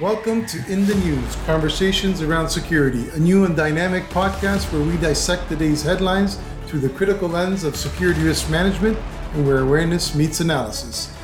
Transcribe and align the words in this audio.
Welcome 0.00 0.44
to 0.46 0.58
In 0.66 0.86
the 0.86 0.94
News 0.96 1.36
Conversations 1.46 2.20
Around 2.20 2.48
Security, 2.48 3.08
a 3.10 3.16
new 3.16 3.44
and 3.44 3.54
dynamic 3.54 4.02
podcast 4.08 4.72
where 4.72 4.82
we 4.82 4.96
dissect 4.96 5.48
the 5.48 5.54
day's 5.54 5.84
headlines 5.84 6.40
through 6.66 6.80
the 6.80 6.88
critical 6.88 7.28
lens 7.28 7.62
of 7.62 7.76
security 7.76 8.20
risk 8.24 8.50
management 8.50 8.98
and 9.34 9.46
where 9.46 9.60
awareness 9.60 10.12
meets 10.16 10.40
analysis. 10.40 11.16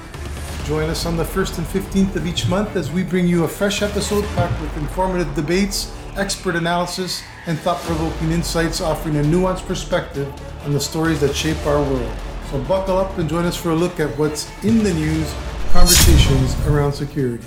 Join 0.66 0.88
us 0.88 1.04
on 1.04 1.16
the 1.16 1.24
1st 1.24 1.58
and 1.58 1.66
15th 1.66 2.14
of 2.14 2.28
each 2.28 2.46
month 2.46 2.76
as 2.76 2.92
we 2.92 3.02
bring 3.02 3.26
you 3.26 3.42
a 3.42 3.48
fresh 3.48 3.82
episode 3.82 4.24
packed 4.36 4.60
with 4.62 4.76
informative 4.76 5.34
debates, 5.34 5.92
expert 6.14 6.54
analysis, 6.54 7.24
and 7.46 7.58
thought 7.58 7.80
provoking 7.80 8.30
insights 8.30 8.80
offering 8.80 9.16
a 9.16 9.22
nuanced 9.22 9.66
perspective 9.66 10.32
on 10.64 10.72
the 10.72 10.80
stories 10.80 11.18
that 11.18 11.34
shape 11.34 11.58
our 11.66 11.82
world. 11.82 12.16
So 12.52 12.62
buckle 12.62 12.98
up 12.98 13.18
and 13.18 13.28
join 13.28 13.46
us 13.46 13.56
for 13.56 13.70
a 13.70 13.74
look 13.74 13.98
at 13.98 14.16
what's 14.16 14.48
in 14.62 14.84
the 14.84 14.94
news, 14.94 15.34
conversations 15.72 16.54
around 16.68 16.92
security. 16.92 17.44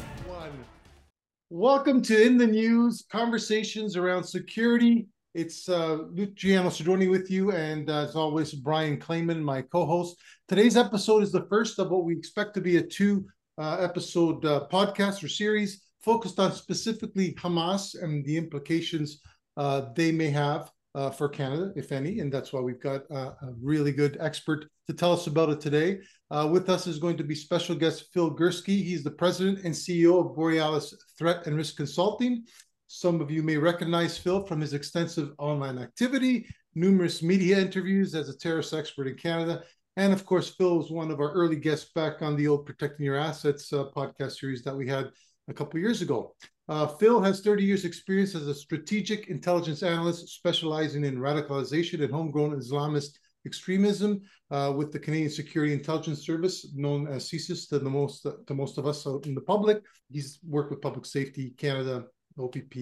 Welcome 1.56 2.02
to 2.06 2.20
In 2.20 2.40
the 2.40 2.48
News 2.48 3.06
Conversations 3.12 3.96
Around 3.96 4.24
Security. 4.24 5.06
It's 5.36 5.70
uh, 5.70 6.00
Luciano 6.10 6.72
Cedrone 6.72 7.12
with 7.12 7.30
you, 7.30 7.52
and 7.52 7.92
uh, 7.92 8.06
as 8.06 8.16
always, 8.16 8.56
Brian 8.56 9.00
Claman, 9.00 9.44
my 9.44 9.62
co 9.62 9.86
host. 9.86 10.18
Today's 10.48 10.76
episode 10.76 11.22
is 11.22 11.32
the 11.32 11.46
first 11.52 11.78
of 11.78 11.92
what 11.92 12.06
we 12.06 12.18
expect 12.18 12.56
to 12.56 12.62
be 12.62 12.78
a 12.78 12.82
two 12.82 13.28
uh, 13.60 13.78
episode 13.80 14.44
uh, 14.44 14.66
podcast 14.72 15.24
or 15.24 15.28
series 15.28 15.84
focused 16.02 16.40
on 16.40 16.54
specifically 16.54 17.36
Hamas 17.36 18.02
and 18.02 18.26
the 18.26 18.36
implications 18.36 19.22
uh, 19.56 19.84
they 19.96 20.12
may 20.12 20.32
have 20.32 20.72
uh, 20.96 21.10
for 21.10 21.28
Canada, 21.28 21.72
if 21.76 21.92
any. 21.92 22.20
And 22.20 22.32
that's 22.32 22.54
why 22.54 22.62
we've 22.62 22.82
got 22.82 23.10
uh, 23.12 23.34
a 23.42 23.54
really 23.62 23.92
good 23.92 24.18
expert 24.20 24.66
to 24.88 24.94
tell 24.94 25.14
us 25.14 25.28
about 25.28 25.50
it 25.50 25.62
today. 25.62 26.00
Uh, 26.30 26.48
with 26.52 26.70
us 26.70 26.88
is 26.88 27.00
going 27.00 27.18
to 27.18 27.24
be 27.24 27.36
special 27.36 27.76
guest 27.76 28.08
Phil 28.14 28.36
Gurski. 28.36 28.84
He's 28.84 29.04
the 29.04 29.12
president 29.12 29.60
and 29.64 29.74
CEO 29.74 30.20
of 30.20 30.36
Borealis 30.36 30.94
Threat 31.18 31.48
and 31.48 31.56
Risk 31.56 31.78
Consulting. 31.78 32.44
Some 32.88 33.22
of 33.22 33.32
you 33.32 33.42
may 33.42 33.58
recognize 33.58 34.18
Phil 34.18 34.46
from 34.46 34.62
his 34.62 34.74
extensive 34.74 35.32
online 35.40 35.80
activity, 35.80 36.46
numerous 36.76 37.24
media 37.24 37.60
interviews 37.60 38.14
as 38.14 38.30
a 38.30 38.38
terrorist 38.38 38.74
expert 38.74 39.08
in 39.08 39.16
Canada. 39.16 39.64
And 39.96 40.12
of 40.12 40.26
course, 40.26 40.50
Phil 40.50 40.78
was 40.78 40.92
one 40.92 41.12
of 41.12 41.20
our 41.20 41.32
early 41.34 41.56
guests 41.56 41.92
back 41.94 42.22
on 42.22 42.36
the 42.36 42.48
old 42.48 42.66
Protecting 42.66 43.06
Your 43.06 43.18
Assets 43.18 43.72
uh, 43.74 43.86
podcast 43.96 44.34
series 44.34 44.64
that 44.64 44.76
we 44.76 44.88
had 44.88 45.10
a 45.48 45.54
couple 45.54 45.80
years 45.80 46.02
ago. 46.02 46.36
Uh, 46.70 46.88
Phil 46.88 47.22
has 47.22 47.42
30 47.42 47.64
years 47.64 47.84
experience 47.84 48.36
as 48.36 48.48
a 48.48 48.56
strategic 48.56 49.28
intelligence 49.28 49.84
analyst 49.84 50.30
specializing 50.30 51.04
in 51.04 51.18
radicalization 51.18 52.02
and 52.02 52.14
homegrown 52.14 52.58
Islamist 52.58 53.18
extremism 53.46 54.22
uh, 54.52 54.74
with 54.76 54.92
the 54.92 55.00
Canadian 55.00 55.30
Security 55.30 55.74
Intelligence 55.74 56.26
Service, 56.26 56.74
known 56.76 57.08
as 57.08 57.30
CSIS 57.30 57.68
to 57.70 57.80
the 57.80 57.90
most 57.90 58.26
to 58.48 58.54
most 58.54 58.78
of 58.78 58.88
us 58.88 59.06
in 59.26 59.36
the 59.36 59.42
public. 59.42 59.84
He's 60.10 60.40
worked 60.48 60.72
with 60.72 60.82
Public 60.82 61.06
Safety 61.06 61.54
Canada, 61.58 62.06
OPP, 62.40 62.76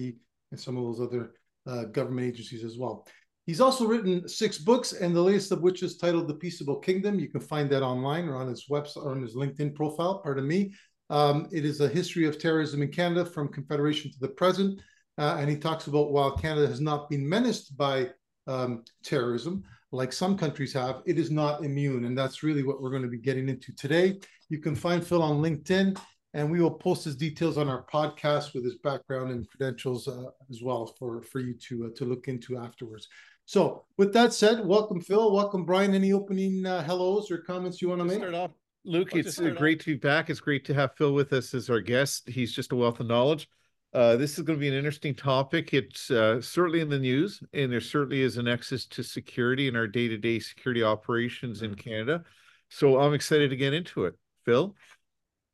and 0.50 0.60
some 0.60 0.76
of 0.76 0.84
those 0.84 1.00
other 1.00 1.32
uh, 1.66 1.84
government 1.86 2.28
agencies 2.28 2.64
as 2.64 2.78
well. 2.78 3.06
He's 3.46 3.60
also 3.60 3.86
written 3.86 4.28
six 4.28 4.58
books, 4.58 4.92
and 4.92 5.16
the 5.16 5.20
latest 5.20 5.50
of 5.50 5.62
which 5.62 5.82
is 5.82 5.96
titled 5.96 6.28
"The 6.28 6.34
Peaceable 6.34 6.78
Kingdom." 6.78 7.18
You 7.18 7.28
can 7.28 7.40
find 7.40 7.68
that 7.70 7.82
online 7.82 8.28
or 8.28 8.36
on 8.36 8.46
his 8.46 8.66
website 8.70 9.04
or 9.04 9.10
on 9.10 9.22
his 9.22 9.34
LinkedIn 9.34 9.74
profile. 9.74 10.20
Pardon 10.22 10.46
me. 10.46 10.72
Um, 11.12 11.46
it 11.52 11.66
is 11.66 11.82
a 11.82 11.88
history 11.88 12.24
of 12.24 12.38
terrorism 12.38 12.80
in 12.80 12.88
Canada 12.88 13.26
from 13.26 13.48
Confederation 13.48 14.10
to 14.10 14.18
the 14.18 14.28
present. 14.28 14.80
Uh, 15.18 15.36
and 15.38 15.48
he 15.48 15.56
talks 15.56 15.86
about 15.86 16.10
while 16.10 16.34
Canada 16.34 16.66
has 16.66 16.80
not 16.80 17.10
been 17.10 17.28
menaced 17.28 17.76
by 17.76 18.08
um, 18.46 18.82
terrorism, 19.04 19.62
like 19.92 20.10
some 20.10 20.38
countries 20.38 20.72
have, 20.72 21.02
it 21.04 21.18
is 21.18 21.30
not 21.30 21.66
immune. 21.66 22.06
And 22.06 22.16
that's 22.16 22.42
really 22.42 22.62
what 22.62 22.80
we're 22.80 22.90
going 22.90 23.02
to 23.02 23.08
be 23.08 23.18
getting 23.18 23.50
into 23.50 23.74
today. 23.76 24.20
You 24.48 24.58
can 24.58 24.74
find 24.74 25.06
Phil 25.06 25.22
on 25.22 25.42
LinkedIn, 25.42 25.98
and 26.32 26.50
we 26.50 26.62
will 26.62 26.70
post 26.70 27.04
his 27.04 27.14
details 27.14 27.58
on 27.58 27.68
our 27.68 27.84
podcast 27.84 28.54
with 28.54 28.64
his 28.64 28.76
background 28.76 29.32
and 29.32 29.46
credentials 29.50 30.08
uh, 30.08 30.30
as 30.48 30.62
well 30.62 30.94
for, 30.98 31.20
for 31.24 31.40
you 31.40 31.52
to, 31.68 31.86
uh, 31.86 31.88
to 31.98 32.06
look 32.06 32.28
into 32.28 32.56
afterwards. 32.56 33.06
So, 33.44 33.84
with 33.98 34.14
that 34.14 34.32
said, 34.32 34.64
welcome, 34.64 35.02
Phil. 35.02 35.30
Welcome, 35.30 35.66
Brian. 35.66 35.94
Any 35.94 36.14
opening 36.14 36.64
uh, 36.64 36.82
hellos 36.82 37.30
or 37.30 37.38
comments 37.38 37.82
you 37.82 37.90
want 37.90 38.00
to 38.00 38.06
make? 38.06 38.18
Start 38.18 38.34
off 38.34 38.52
Luke, 38.84 39.14
it's 39.14 39.38
great 39.38 39.80
to 39.80 39.86
be 39.86 39.96
back. 39.96 40.28
It's 40.28 40.40
great 40.40 40.64
to 40.64 40.74
have 40.74 40.96
Phil 40.96 41.14
with 41.14 41.32
us 41.32 41.54
as 41.54 41.70
our 41.70 41.80
guest. 41.80 42.28
He's 42.28 42.52
just 42.52 42.72
a 42.72 42.76
wealth 42.76 43.00
of 43.00 43.06
knowledge. 43.06 43.48
Uh, 43.94 44.16
this 44.16 44.38
is 44.38 44.44
going 44.44 44.58
to 44.58 44.60
be 44.60 44.68
an 44.68 44.74
interesting 44.74 45.14
topic. 45.14 45.74
It's 45.74 46.10
uh, 46.10 46.40
certainly 46.40 46.80
in 46.80 46.88
the 46.88 46.98
news, 46.98 47.42
and 47.52 47.70
there 47.70 47.80
certainly 47.80 48.22
is 48.22 48.38
an 48.38 48.48
access 48.48 48.86
to 48.86 49.02
security 49.02 49.68
in 49.68 49.76
our 49.76 49.86
day 49.86 50.08
to 50.08 50.16
day 50.16 50.38
security 50.38 50.82
operations 50.82 51.62
in 51.62 51.74
Canada. 51.74 52.24
So 52.70 52.98
I'm 52.98 53.12
excited 53.12 53.50
to 53.50 53.56
get 53.56 53.74
into 53.74 54.06
it. 54.06 54.14
Phil? 54.44 54.74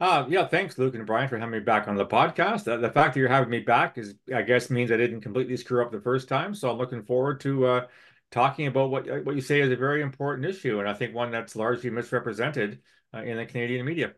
Uh, 0.01 0.25
yeah, 0.29 0.47
thanks, 0.47 0.79
Luke 0.79 0.95
and 0.95 1.05
Brian, 1.05 1.29
for 1.29 1.37
having 1.37 1.51
me 1.51 1.59
back 1.59 1.89
on 1.89 1.97
the 1.97 2.07
podcast. 2.07 2.73
Uh, 2.73 2.77
the 2.77 2.91
fact 2.91 3.15
that 3.15 3.21
you're 3.21 3.29
having 3.29 3.51
me 3.51 3.59
back 3.59 3.99
is, 3.99 4.15
I 4.33 4.43
guess, 4.43 4.71
means 4.71 4.93
I 4.93 4.97
didn't 4.97 5.23
completely 5.23 5.57
screw 5.57 5.83
up 5.83 5.91
the 5.91 6.01
first 6.01 6.29
time. 6.29 6.55
So 6.55 6.71
I'm 6.71 6.79
looking 6.79 7.03
forward 7.03 7.41
to 7.41 7.67
uh, 7.67 7.87
talking 8.31 8.69
about 8.69 8.91
what 8.91 9.07
what 9.25 9.35
you 9.35 9.41
say 9.41 9.61
is 9.61 9.73
a 9.73 9.77
very 9.77 10.01
important 10.01 10.47
issue, 10.47 10.79
and 10.79 10.89
I 10.89 10.95
think 10.95 11.15
one 11.15 11.33
that's 11.33 11.57
largely 11.57 11.91
misrepresented 11.91 12.79
uh, 13.15 13.23
in 13.23 13.37
the 13.37 13.47
Canadian 13.47 13.85
media. 13.85 14.13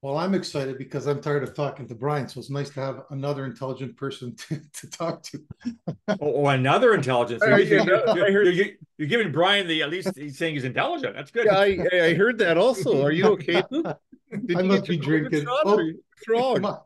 Well, 0.00 0.16
I'm 0.16 0.32
excited 0.34 0.78
because 0.78 1.08
I'm 1.08 1.20
tired 1.20 1.42
of 1.42 1.54
talking 1.54 1.88
to 1.88 1.94
Brian, 1.94 2.28
so 2.28 2.38
it's 2.38 2.50
nice 2.50 2.70
to 2.70 2.80
have 2.80 3.02
another 3.10 3.44
intelligent 3.46 3.96
person 3.96 4.36
to, 4.48 4.60
to 4.74 4.90
talk 4.90 5.22
to. 5.24 5.40
oh, 6.08 6.16
oh, 6.20 6.46
another 6.46 6.94
intelligence. 6.94 7.42
You're, 7.44 7.58
you're, 7.58 8.28
you're, 8.28 8.66
you're, 8.96 9.08
giving 9.08 9.32
Brian 9.32 9.66
the 9.66 9.82
at 9.82 9.90
least 9.90 10.16
he's 10.16 10.38
saying 10.38 10.54
he's 10.54 10.64
intelligent. 10.64 11.16
That's 11.16 11.32
good. 11.32 11.46
Yeah, 11.46 11.58
I, 11.58 11.88
I 11.92 12.14
heard 12.14 12.38
that 12.38 12.56
also. 12.56 13.04
Are 13.04 13.10
you 13.10 13.26
okay? 13.32 13.62
Did 13.70 14.56
I 14.56 14.62
must 14.62 14.86
be 14.86 14.98
drinking. 14.98 15.46
Oh, 15.48 15.90
wrong? 16.28 16.78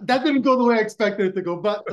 That 0.00 0.24
didn't 0.24 0.42
go 0.42 0.56
the 0.56 0.64
way 0.64 0.76
I 0.76 0.80
expected 0.80 1.26
it 1.26 1.34
to 1.36 1.42
go, 1.42 1.56
but 1.56 1.86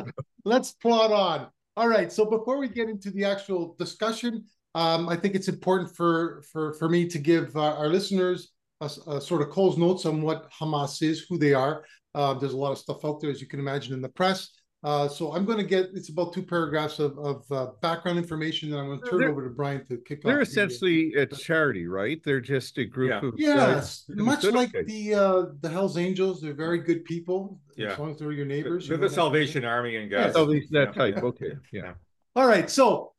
let's 0.43 0.71
plot 0.71 1.11
on. 1.11 1.47
All 1.75 1.87
right. 1.87 2.11
So 2.11 2.25
before 2.25 2.57
we 2.57 2.67
get 2.67 2.89
into 2.89 3.11
the 3.11 3.25
actual 3.25 3.75
discussion, 3.77 4.45
um, 4.75 5.09
I 5.09 5.15
think 5.15 5.35
it's 5.35 5.47
important 5.47 5.95
for 5.95 6.43
for 6.51 6.73
for 6.73 6.89
me 6.89 7.07
to 7.07 7.17
give 7.17 7.55
uh, 7.55 7.75
our 7.75 7.87
listeners 7.87 8.51
a, 8.81 8.89
a, 9.07 9.21
sort 9.21 9.41
of 9.41 9.49
Cole's 9.49 9.77
notes 9.77 10.05
on 10.05 10.21
what 10.21 10.51
Hamas 10.51 11.01
is, 11.01 11.25
who 11.27 11.37
they 11.37 11.53
are. 11.53 11.83
Uh, 12.13 12.33
there's 12.33 12.53
a 12.53 12.57
lot 12.57 12.71
of 12.71 12.77
stuff 12.77 13.03
out 13.05 13.19
there, 13.19 13.31
as 13.31 13.41
you 13.41 13.47
can 13.47 13.59
imagine, 13.59 13.93
in 13.93 14.01
the 14.01 14.09
press. 14.09 14.49
Uh, 14.83 15.07
so 15.07 15.33
I'm 15.33 15.43
going 15.43 15.57
to 15.57 15.63
get 15.63 15.89
it's 15.95 16.09
about 16.09 16.33
two 16.33 16.43
paragraphs 16.43 16.99
of, 16.99 17.17
of 17.17 17.51
uh, 17.51 17.67
background 17.81 18.19
information, 18.19 18.71
and 18.71 18.79
I'm 18.79 18.87
going 18.87 18.99
to 19.01 19.09
turn 19.09 19.19
they're, 19.19 19.29
it 19.29 19.31
over 19.31 19.43
to 19.43 19.49
Brian 19.49 19.83
to 19.87 19.97
kick 19.97 20.21
they're 20.21 20.33
off. 20.33 20.35
They're 20.35 20.41
essentially 20.41 21.13
a 21.15 21.25
charity, 21.25 21.87
right? 21.87 22.21
They're 22.23 22.39
just 22.39 22.77
a 22.77 22.85
group 22.85 23.09
yeah. 23.09 23.27
of 23.27 23.33
yes, 23.37 24.05
much 24.09 24.43
like 24.43 24.75
okay. 24.75 24.83
the 24.83 25.15
uh, 25.15 25.45
the 25.61 25.69
Hell's 25.69 25.97
Angels. 25.97 26.41
They're 26.41 26.53
very 26.53 26.77
good 26.77 27.05
people. 27.05 27.59
Yeah, 27.75 27.93
as 27.93 27.99
long 27.99 28.11
as 28.11 28.19
they're 28.19 28.31
your 28.31 28.45
neighbors. 28.45 28.87
They're, 28.87 28.97
the 28.97 29.09
Salvation 29.09 29.65
Army 29.65 29.95
and 29.95 30.11
guys. 30.11 30.33
Yeah, 30.35 30.45
that 30.45 30.61
yeah. 30.71 30.85
type. 30.91 31.23
Okay, 31.23 31.53
yeah. 31.73 31.93
All 32.35 32.47
right, 32.47 32.69
so 32.69 33.13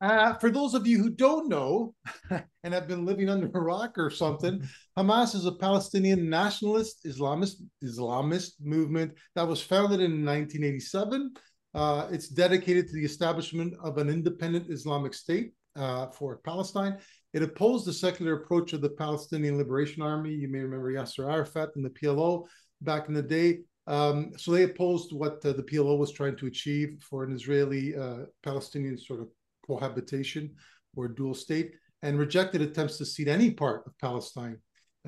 uh, 0.00 0.34
for 0.34 0.50
those 0.50 0.74
of 0.74 0.86
you 0.86 0.98
who 0.98 1.10
don't 1.10 1.48
know 1.48 1.94
and 2.30 2.74
have 2.74 2.88
been 2.88 3.04
living 3.04 3.28
under 3.28 3.46
a 3.46 3.60
rock 3.60 3.96
or 3.96 4.10
something, 4.10 4.62
Hamas 4.98 5.34
is 5.34 5.46
a 5.46 5.52
Palestinian 5.52 6.28
nationalist 6.28 7.04
Islamist 7.06 7.62
Islamist 7.82 8.52
movement 8.60 9.12
that 9.34 9.46
was 9.46 9.62
founded 9.62 10.00
in 10.00 10.24
1987. 10.24 11.32
Uh, 11.74 12.08
it's 12.10 12.28
dedicated 12.28 12.86
to 12.86 12.94
the 12.94 13.04
establishment 13.04 13.74
of 13.82 13.98
an 13.98 14.08
independent 14.08 14.70
Islamic 14.70 15.14
state 15.14 15.52
uh, 15.76 16.06
for 16.08 16.36
Palestine. 16.38 16.98
It 17.32 17.42
opposed 17.42 17.86
the 17.86 17.92
secular 17.92 18.34
approach 18.34 18.72
of 18.72 18.80
the 18.80 18.90
Palestinian 18.90 19.58
Liberation 19.58 20.02
Army. 20.02 20.30
You 20.30 20.48
may 20.48 20.60
remember 20.60 20.92
Yasser 20.92 21.28
Arafat 21.30 21.70
and 21.74 21.84
the 21.84 21.90
PLO 21.90 22.46
back 22.80 23.08
in 23.08 23.14
the 23.14 23.22
day. 23.22 23.60
Um, 23.86 24.32
so 24.36 24.52
they 24.52 24.62
opposed 24.62 25.12
what 25.12 25.44
uh, 25.44 25.52
the 25.52 25.62
PLO 25.62 25.98
was 25.98 26.12
trying 26.12 26.36
to 26.36 26.46
achieve 26.46 26.96
for 27.02 27.24
an 27.24 27.34
Israeli 27.34 27.94
uh, 27.96 28.26
Palestinian 28.42 28.96
sort 28.96 29.20
of 29.20 29.28
cohabitation 29.66 30.54
or 30.96 31.08
dual 31.08 31.34
state 31.34 31.74
and 32.02 32.18
rejected 32.18 32.60
attempts 32.60 32.98
to 32.98 33.06
cede 33.06 33.28
any 33.28 33.50
part 33.50 33.82
of 33.86 33.98
Palestine, 33.98 34.58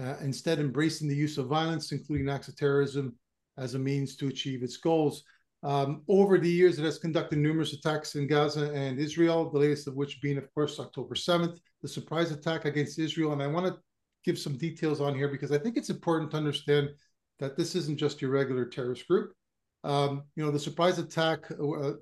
uh, 0.00 0.15
instead 0.22 0.59
embracing 0.59 1.09
the 1.09 1.15
use 1.15 1.37
of 1.39 1.47
violence, 1.47 1.93
including 1.93 2.28
acts 2.28 2.49
of 2.49 2.56
terrorism, 2.56 3.15
as 3.59 3.75
a 3.75 3.78
means 3.78 4.17
to 4.17 4.29
achieve 4.29 4.62
its 4.62 4.76
goals. 4.79 5.23
Um, 5.62 6.03
over 6.08 6.38
the 6.38 6.49
years, 6.49 6.79
it 6.79 6.85
has 6.85 6.99
conducted 6.99 7.38
numerous 7.38 7.73
attacks 7.73 8.14
in 8.14 8.26
Gaza 8.26 8.73
and 8.73 8.99
Israel, 8.99 9.50
the 9.50 9.58
latest 9.58 9.88
of 9.88 9.94
which 9.94 10.20
being, 10.23 10.38
of 10.38 10.53
course, 10.55 10.79
October 10.79 11.14
7th, 11.14 11.59
the 11.82 11.88
surprise 11.88 12.31
attack 12.31 12.64
against 12.64 12.99
Israel. 12.99 13.32
And 13.32 13.43
I 13.43 13.47
want 13.47 13.67
to 13.67 13.79
give 14.25 14.38
some 14.38 14.56
details 14.56 15.00
on 15.00 15.14
here 15.14 15.29
because 15.29 15.52
I 15.52 15.59
think 15.59 15.76
it's 15.76 15.91
important 15.91 16.31
to 16.31 16.37
understand 16.37 16.91
that 17.38 17.56
this 17.56 17.75
isn't 17.75 17.99
just 17.99 18.23
your 18.23 18.31
regular 18.31 18.64
terrorist 18.64 19.06
group. 19.09 19.32
Um, 19.85 20.25
you 20.35 20.44
know, 20.44 20.50
the 20.50 20.59
surprise 20.59 20.99
attack 20.99 21.50
uh, 21.50 21.93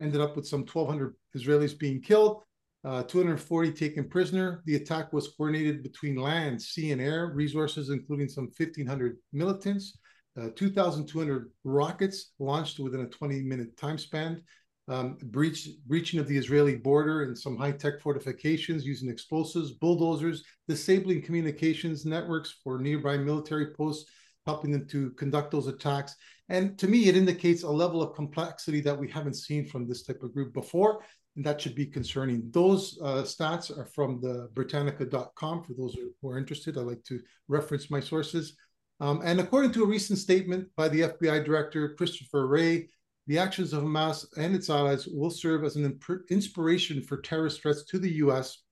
ended 0.00 0.20
up 0.20 0.36
with 0.36 0.46
some 0.46 0.60
1,200 0.60 1.14
Israelis 1.36 1.78
being 1.78 2.00
killed, 2.00 2.42
uh, 2.84 3.02
240 3.02 3.72
taken 3.72 4.08
prisoner. 4.08 4.62
The 4.66 4.76
attack 4.76 5.12
was 5.12 5.34
coordinated 5.36 5.82
between 5.82 6.16
land, 6.16 6.60
sea, 6.60 6.92
and 6.92 7.00
air 7.00 7.32
resources, 7.34 7.90
including 7.90 8.28
some 8.28 8.50
1,500 8.56 9.18
militants, 9.32 9.98
uh, 10.40 10.48
2,200 10.54 11.50
rockets 11.64 12.32
launched 12.38 12.78
within 12.78 13.00
a 13.00 13.06
20 13.06 13.42
minute 13.42 13.76
time 13.76 13.98
span, 13.98 14.42
um, 14.88 15.16
breach, 15.24 15.68
breaching 15.86 16.20
of 16.20 16.28
the 16.28 16.36
Israeli 16.36 16.76
border 16.76 17.22
and 17.22 17.36
some 17.36 17.56
high 17.56 17.72
tech 17.72 18.00
fortifications 18.00 18.84
using 18.84 19.10
explosives, 19.10 19.72
bulldozers, 19.72 20.44
disabling 20.68 21.22
communications 21.22 22.06
networks 22.06 22.56
for 22.64 22.78
nearby 22.78 23.16
military 23.16 23.72
posts, 23.74 24.10
helping 24.46 24.70
them 24.70 24.86
to 24.88 25.10
conduct 25.12 25.50
those 25.50 25.66
attacks. 25.66 26.14
And 26.50 26.76
to 26.80 26.88
me, 26.88 27.08
it 27.08 27.16
indicates 27.16 27.62
a 27.62 27.70
level 27.70 28.02
of 28.02 28.16
complexity 28.16 28.80
that 28.80 28.98
we 28.98 29.08
haven't 29.08 29.34
seen 29.34 29.64
from 29.64 29.86
this 29.86 30.02
type 30.02 30.22
of 30.24 30.34
group 30.34 30.52
before. 30.52 31.04
And 31.36 31.46
that 31.46 31.60
should 31.60 31.76
be 31.76 31.86
concerning. 31.86 32.50
Those 32.50 32.98
uh, 33.00 33.22
stats 33.22 33.76
are 33.76 33.86
from 33.86 34.20
the 34.20 34.50
Britannica.com. 34.52 35.62
For 35.62 35.72
those 35.74 35.94
who 35.94 36.28
are 36.28 36.38
interested, 36.38 36.76
I 36.76 36.80
like 36.80 37.04
to 37.04 37.20
reference 37.46 37.88
my 37.88 38.00
sources. 38.00 38.56
Um, 38.98 39.20
and 39.24 39.38
according 39.38 39.70
to 39.72 39.84
a 39.84 39.86
recent 39.86 40.18
statement 40.18 40.68
by 40.76 40.88
the 40.88 41.02
FBI 41.02 41.44
director, 41.44 41.94
Christopher 41.94 42.48
Wray, 42.48 42.88
the 43.28 43.38
actions 43.38 43.72
of 43.72 43.84
Hamas 43.84 44.26
and 44.36 44.56
its 44.56 44.68
allies 44.68 45.06
will 45.06 45.30
serve 45.30 45.62
as 45.62 45.76
an 45.76 46.00
inspiration 46.30 47.00
for 47.00 47.20
terrorist 47.20 47.62
threats 47.62 47.84
to 47.84 47.98
the 48.00 48.14
US 48.14 48.64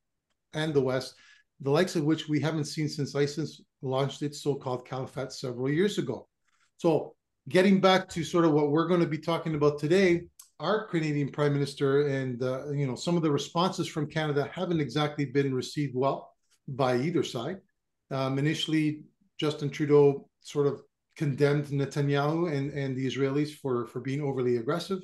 and 0.52 0.74
the 0.74 0.80
West, 0.80 1.14
the 1.60 1.70
likes 1.70 1.94
of 1.94 2.02
which 2.02 2.28
we 2.28 2.40
haven't 2.40 2.64
seen 2.64 2.88
since 2.88 3.14
ISIS 3.14 3.62
launched 3.82 4.22
its 4.22 4.42
so 4.42 4.56
called 4.56 4.84
caliphate 4.84 5.30
several 5.30 5.70
years 5.70 5.98
ago. 5.98 6.28
So, 6.78 7.14
getting 7.48 7.80
back 7.80 8.08
to 8.10 8.24
sort 8.24 8.44
of 8.44 8.52
what 8.52 8.70
we're 8.70 8.88
going 8.88 9.00
to 9.00 9.06
be 9.06 9.18
talking 9.18 9.54
about 9.54 9.78
today, 9.78 10.22
our 10.60 10.86
Canadian 10.86 11.30
Prime 11.30 11.52
Minister 11.52 12.08
and 12.08 12.42
uh, 12.42 12.70
you 12.70 12.86
know 12.86 12.94
some 12.94 13.16
of 13.16 13.22
the 13.22 13.30
responses 13.30 13.86
from 13.86 14.08
Canada 14.08 14.50
haven't 14.52 14.80
exactly 14.80 15.24
been 15.24 15.54
received 15.54 15.94
well 15.94 16.34
by 16.66 16.96
either 16.96 17.22
side. 17.22 17.58
Um, 18.10 18.38
initially, 18.38 19.02
Justin 19.38 19.70
Trudeau 19.70 20.28
sort 20.40 20.66
of 20.66 20.82
condemned 21.16 21.66
Netanyahu 21.66 22.52
and, 22.52 22.70
and 22.72 22.96
the 22.96 23.06
Israelis 23.06 23.52
for, 23.54 23.86
for 23.86 24.00
being 24.00 24.22
overly 24.22 24.56
aggressive 24.56 25.00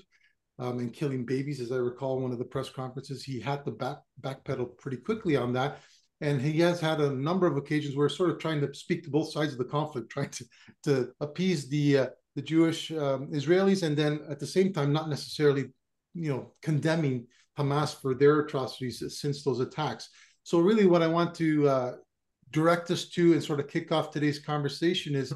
um, 0.59 0.79
and 0.79 0.93
killing 0.93 1.25
babies. 1.25 1.61
As 1.61 1.73
I 1.73 1.77
recall, 1.77 2.21
one 2.21 2.33
of 2.33 2.39
the 2.39 2.45
press 2.45 2.71
conferences, 2.71 3.23
he 3.23 3.41
had 3.41 3.65
to 3.65 3.73
back 3.73 3.99
backpedal 4.21 4.79
pretty 4.79 4.99
quickly 4.99 5.37
on 5.37 5.53
that. 5.55 5.81
And 6.21 6.41
he 6.41 6.61
has 6.61 6.81
had 6.81 7.01
a 7.01 7.11
number 7.11 7.47
of 7.47 7.57
occasions 7.57 7.97
where 7.97 8.09
sort 8.09 8.31
of 8.31 8.39
trying 8.39 8.61
to 8.61 8.73
speak 8.73 9.03
to 9.05 9.11
both 9.11 9.33
sides 9.33 9.53
of 9.53 9.59
the 9.59 9.65
conflict, 9.65 10.11
trying 10.11 10.31
to, 10.31 10.45
to 10.85 11.13
appease 11.21 11.69
the 11.69 11.99
uh, 11.99 12.07
the 12.35 12.43
Jewish 12.43 12.91
um, 12.91 13.29
Israelis, 13.33 13.83
and 13.83 13.97
then 13.97 14.21
at 14.29 14.41
the 14.41 14.47
same 14.47 14.73
time, 14.73 14.93
not 14.93 15.09
necessarily, 15.09 15.71
you 16.15 16.31
know, 16.31 16.53
condemning 16.63 17.27
Hamas 17.59 17.95
for 17.95 18.15
their 18.15 18.41
atrocities 18.41 19.03
since 19.21 19.45
those 19.45 19.61
attacks. 19.61 20.09
So 20.43 20.59
really, 20.59 20.87
what 20.87 21.03
I 21.03 21.07
want 21.07 21.35
to 21.37 21.69
uh, 21.69 21.93
direct 22.51 22.91
us 22.91 23.09
to 23.11 23.33
and 23.33 23.43
sort 23.43 23.61
of 23.61 23.69
kick 23.69 23.93
off 23.93 24.11
today's 24.11 24.39
conversation 24.39 25.15
is 25.15 25.33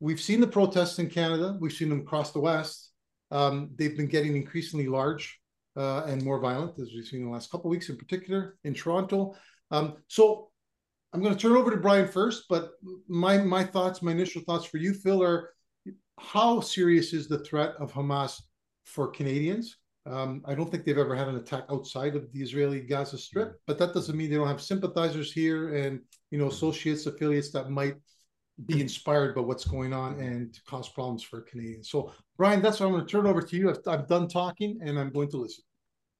we've 0.00 0.20
seen 0.20 0.40
the 0.40 0.46
protests 0.46 0.98
in 0.98 1.08
Canada, 1.08 1.56
we've 1.60 1.72
seen 1.72 1.88
them 1.88 2.00
across 2.00 2.32
the 2.32 2.40
West. 2.40 2.90
Um, 3.30 3.70
they've 3.76 3.96
been 3.96 4.08
getting 4.08 4.34
increasingly 4.34 4.88
large 4.88 5.40
uh, 5.76 6.02
and 6.04 6.22
more 6.22 6.40
violent, 6.40 6.78
as 6.78 6.90
we've 6.92 7.06
seen 7.06 7.20
in 7.20 7.26
the 7.26 7.32
last 7.32 7.50
couple 7.50 7.70
of 7.70 7.70
weeks, 7.70 7.88
in 7.88 7.96
particular 7.96 8.58
in 8.64 8.74
Toronto. 8.74 9.34
Um, 9.70 9.96
so 10.08 10.50
I'm 11.12 11.22
going 11.22 11.34
to 11.34 11.40
turn 11.40 11.56
over 11.56 11.70
to 11.70 11.76
Brian 11.76 12.08
first, 12.08 12.44
but 12.48 12.72
my 13.08 13.38
my 13.38 13.64
thoughts, 13.64 14.02
my 14.02 14.12
initial 14.12 14.42
thoughts 14.42 14.64
for 14.64 14.78
you, 14.78 14.94
Phil, 14.94 15.22
are 15.22 15.50
how 16.20 16.60
serious 16.60 17.12
is 17.12 17.28
the 17.28 17.38
threat 17.38 17.74
of 17.78 17.92
Hamas 17.92 18.42
for 18.84 19.08
Canadians? 19.08 19.76
Um, 20.06 20.42
I 20.46 20.54
don't 20.54 20.70
think 20.70 20.84
they've 20.84 20.96
ever 20.96 21.14
had 21.14 21.28
an 21.28 21.36
attack 21.36 21.64
outside 21.70 22.16
of 22.16 22.32
the 22.32 22.40
Israeli 22.40 22.80
Gaza 22.80 23.18
Strip, 23.18 23.60
but 23.66 23.78
that 23.78 23.92
doesn't 23.92 24.16
mean 24.16 24.30
they 24.30 24.36
don't 24.36 24.48
have 24.48 24.62
sympathizers 24.62 25.32
here 25.32 25.74
and 25.74 26.00
you 26.30 26.38
know 26.38 26.48
associates, 26.48 27.06
affiliates 27.06 27.50
that 27.52 27.70
might 27.70 27.96
be 28.66 28.80
inspired 28.80 29.34
by 29.34 29.40
what's 29.40 29.64
going 29.64 29.92
on 29.92 30.18
and 30.20 30.58
cause 30.66 30.88
problems 30.88 31.22
for 31.22 31.42
Canadians. 31.42 31.90
So, 31.90 32.12
Brian, 32.36 32.62
that's 32.62 32.80
what 32.80 32.86
I'm 32.86 32.92
going 32.92 33.06
to 33.06 33.10
turn 33.10 33.26
over 33.26 33.40
to 33.40 33.56
you. 33.56 33.70
I've, 33.70 33.78
I'm 33.86 34.06
done 34.06 34.28
talking 34.28 34.78
and 34.82 34.98
I'm 34.98 35.10
going 35.10 35.30
to 35.30 35.38
listen. 35.38 35.64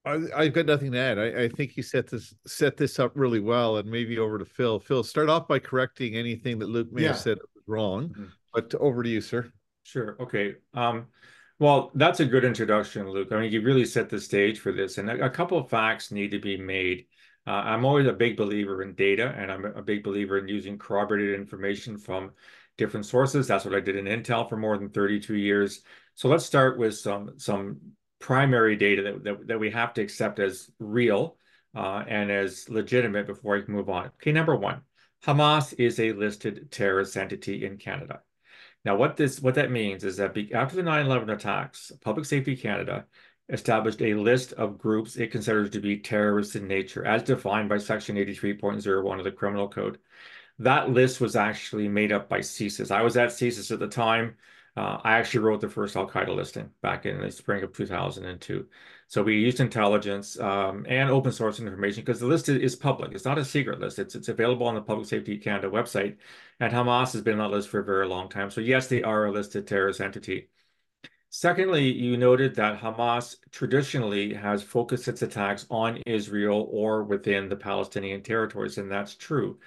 I, 0.03 0.43
have 0.45 0.53
got 0.53 0.65
nothing 0.65 0.91
to 0.93 0.97
add. 0.97 1.19
I, 1.19 1.43
I, 1.43 1.49
think 1.49 1.77
you 1.77 1.83
set 1.83 2.07
this 2.07 2.33
set 2.47 2.75
this 2.75 2.97
up 2.97 3.11
really 3.13 3.39
well, 3.39 3.77
and 3.77 3.87
maybe 3.87 4.17
over 4.17 4.39
to 4.39 4.45
Phil. 4.45 4.79
Phil, 4.79 5.03
start 5.03 5.29
off 5.29 5.47
by 5.47 5.59
correcting 5.59 6.15
anything 6.15 6.57
that 6.59 6.69
Luke 6.69 6.91
may 6.91 7.03
yeah. 7.03 7.09
have 7.09 7.19
said 7.19 7.37
was 7.37 7.63
wrong. 7.67 8.09
Mm-hmm. 8.09 8.25
But 8.51 8.73
over 8.75 9.03
to 9.03 9.09
you, 9.09 9.21
sir. 9.21 9.51
Sure. 9.83 10.15
Okay. 10.19 10.55
Um, 10.73 11.07
well, 11.59 11.91
that's 11.95 12.19
a 12.19 12.25
good 12.25 12.43
introduction, 12.43 13.09
Luke. 13.09 13.29
I 13.31 13.39
mean, 13.39 13.51
you 13.51 13.61
really 13.61 13.85
set 13.85 14.09
the 14.09 14.19
stage 14.19 14.59
for 14.59 14.71
this, 14.71 14.97
and 14.97 15.09
a, 15.09 15.25
a 15.25 15.29
couple 15.29 15.57
of 15.57 15.69
facts 15.69 16.11
need 16.11 16.31
to 16.31 16.39
be 16.39 16.57
made. 16.57 17.05
Uh, 17.45 17.51
I'm 17.51 17.85
always 17.85 18.07
a 18.07 18.13
big 18.13 18.37
believer 18.37 18.81
in 18.83 18.93
data, 18.93 19.33
and 19.37 19.51
I'm 19.51 19.65
a 19.65 19.81
big 19.81 20.03
believer 20.03 20.37
in 20.37 20.47
using 20.47 20.77
corroborated 20.77 21.39
information 21.39 21.97
from 21.97 22.31
different 22.77 23.05
sources. 23.05 23.47
That's 23.47 23.65
what 23.65 23.75
I 23.75 23.79
did 23.79 23.95
in 23.95 24.05
Intel 24.05 24.47
for 24.47 24.57
more 24.57 24.77
than 24.77 24.89
32 24.89 25.35
years. 25.35 25.81
So 26.15 26.29
let's 26.29 26.45
start 26.45 26.77
with 26.77 26.97
some 26.97 27.37
some 27.37 27.79
primary 28.19 28.75
data 28.75 29.01
that, 29.03 29.23
that, 29.23 29.47
that 29.47 29.59
we 29.59 29.71
have 29.71 29.93
to 29.95 30.01
accept 30.01 30.39
as 30.39 30.69
real 30.79 31.37
uh, 31.75 32.03
and 32.07 32.31
as 32.31 32.69
legitimate 32.69 33.25
before 33.27 33.57
I 33.57 33.61
can 33.61 33.73
move 33.73 33.89
on. 33.89 34.07
Okay, 34.07 34.31
number 34.31 34.55
one, 34.55 34.81
Hamas 35.25 35.73
is 35.79 35.99
a 35.99 36.11
listed 36.13 36.71
terrorist 36.71 37.17
entity 37.17 37.65
in 37.65 37.77
Canada. 37.77 38.21
Now, 38.83 38.95
what 38.95 39.15
this 39.17 39.39
what 39.41 39.55
that 39.55 39.71
means 39.71 40.03
is 40.03 40.17
that 40.17 40.33
be, 40.33 40.53
after 40.53 40.75
the 40.75 40.83
9/11 40.83 41.29
attacks, 41.29 41.91
Public 42.01 42.25
Safety 42.25 42.55
Canada 42.55 43.05
established 43.49 44.01
a 44.01 44.13
list 44.15 44.53
of 44.53 44.77
groups 44.77 45.17
it 45.17 45.31
considers 45.31 45.69
to 45.71 45.79
be 45.79 45.97
terrorist 45.97 46.55
in 46.55 46.67
nature, 46.67 47.05
as 47.05 47.23
defined 47.23 47.69
by 47.69 47.77
Section 47.77 48.17
83.01 48.17 49.17
of 49.19 49.23
the 49.23 49.31
Criminal 49.31 49.67
Code. 49.67 49.99
That 50.59 50.89
list 50.89 51.21
was 51.21 51.35
actually 51.35 51.87
made 51.87 52.11
up 52.11 52.29
by 52.29 52.39
CSIS. 52.39 52.91
I 52.91 53.01
was 53.01 53.17
at 53.17 53.29
CSIS 53.29 53.71
at 53.71 53.79
the 53.79 53.87
time. 53.87 54.37
Uh, 54.77 54.99
I 55.03 55.17
actually 55.17 55.41
wrote 55.41 55.61
the 55.61 55.69
first 55.69 55.95
Al 55.95 56.07
Qaeda 56.07 56.33
listing 56.35 56.71
back 56.81 57.05
in 57.05 57.19
the 57.19 57.31
spring 57.31 57.63
of 57.63 57.73
2002. 57.73 58.67
So 59.11 59.21
we 59.23 59.37
used 59.37 59.59
intelligence 59.59 60.39
um, 60.39 60.85
and 60.87 61.09
open 61.09 61.33
source 61.33 61.59
information 61.59 62.01
because 62.01 62.21
the 62.21 62.27
list 62.27 62.47
is 62.47 62.77
public. 62.77 63.11
It's 63.11 63.25
not 63.25 63.37
a 63.37 63.43
secret 63.43 63.81
list. 63.81 63.99
It's 63.99 64.15
it's 64.15 64.29
available 64.29 64.67
on 64.67 64.75
the 64.75 64.81
Public 64.81 65.05
Safety 65.05 65.37
Canada 65.37 65.69
website, 65.69 66.15
and 66.61 66.71
Hamas 66.71 67.11
has 67.11 67.21
been 67.21 67.37
on 67.37 67.51
that 67.51 67.55
list 67.57 67.67
for 67.67 67.81
a 67.81 67.83
very 67.83 68.07
long 68.07 68.29
time. 68.29 68.49
So 68.49 68.61
yes, 68.61 68.87
they 68.87 69.03
are 69.03 69.25
a 69.25 69.31
listed 69.33 69.67
terrorist 69.67 69.99
entity. 69.99 70.47
Secondly, 71.29 71.91
you 71.91 72.15
noted 72.15 72.55
that 72.55 72.79
Hamas 72.79 73.35
traditionally 73.51 74.33
has 74.33 74.63
focused 74.63 75.09
its 75.09 75.21
attacks 75.21 75.65
on 75.69 76.01
Israel 76.05 76.69
or 76.71 77.03
within 77.03 77.49
the 77.49 77.57
Palestinian 77.57 78.23
territories, 78.23 78.77
and 78.77 78.89
that's 78.89 79.15
true. 79.15 79.59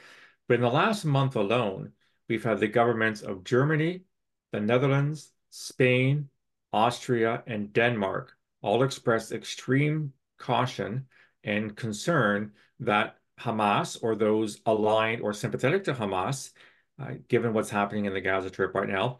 But 0.49 0.55
in 0.55 0.63
the 0.63 0.71
last 0.71 1.05
month 1.05 1.37
alone, 1.37 1.93
we've 2.31 2.45
had 2.45 2.61
the 2.61 2.69
governments 2.69 3.21
of 3.21 3.45
Germany, 3.45 4.05
the 4.53 4.61
Netherlands, 4.61 5.33
Spain, 5.51 6.31
Austria, 6.73 7.43
and 7.47 7.75
Denmark 7.75 8.35
all 8.65 8.83
express 8.83 9.31
extreme 9.31 10.11
caution 10.39 11.07
and 11.45 11.77
concern 11.77 12.51
that 12.81 13.19
Hamas 13.39 13.99
or 14.03 14.17
those 14.17 14.63
aligned 14.65 15.21
or 15.21 15.35
sympathetic 15.35 15.85
to 15.85 15.93
Hamas, 15.93 16.53
uh, 16.99 17.13
given 17.29 17.53
what's 17.53 17.69
happening 17.69 18.07
in 18.07 18.15
the 18.15 18.23
Gaza 18.23 18.49
Strip 18.49 18.75
right 18.75 18.89
now, 18.89 19.19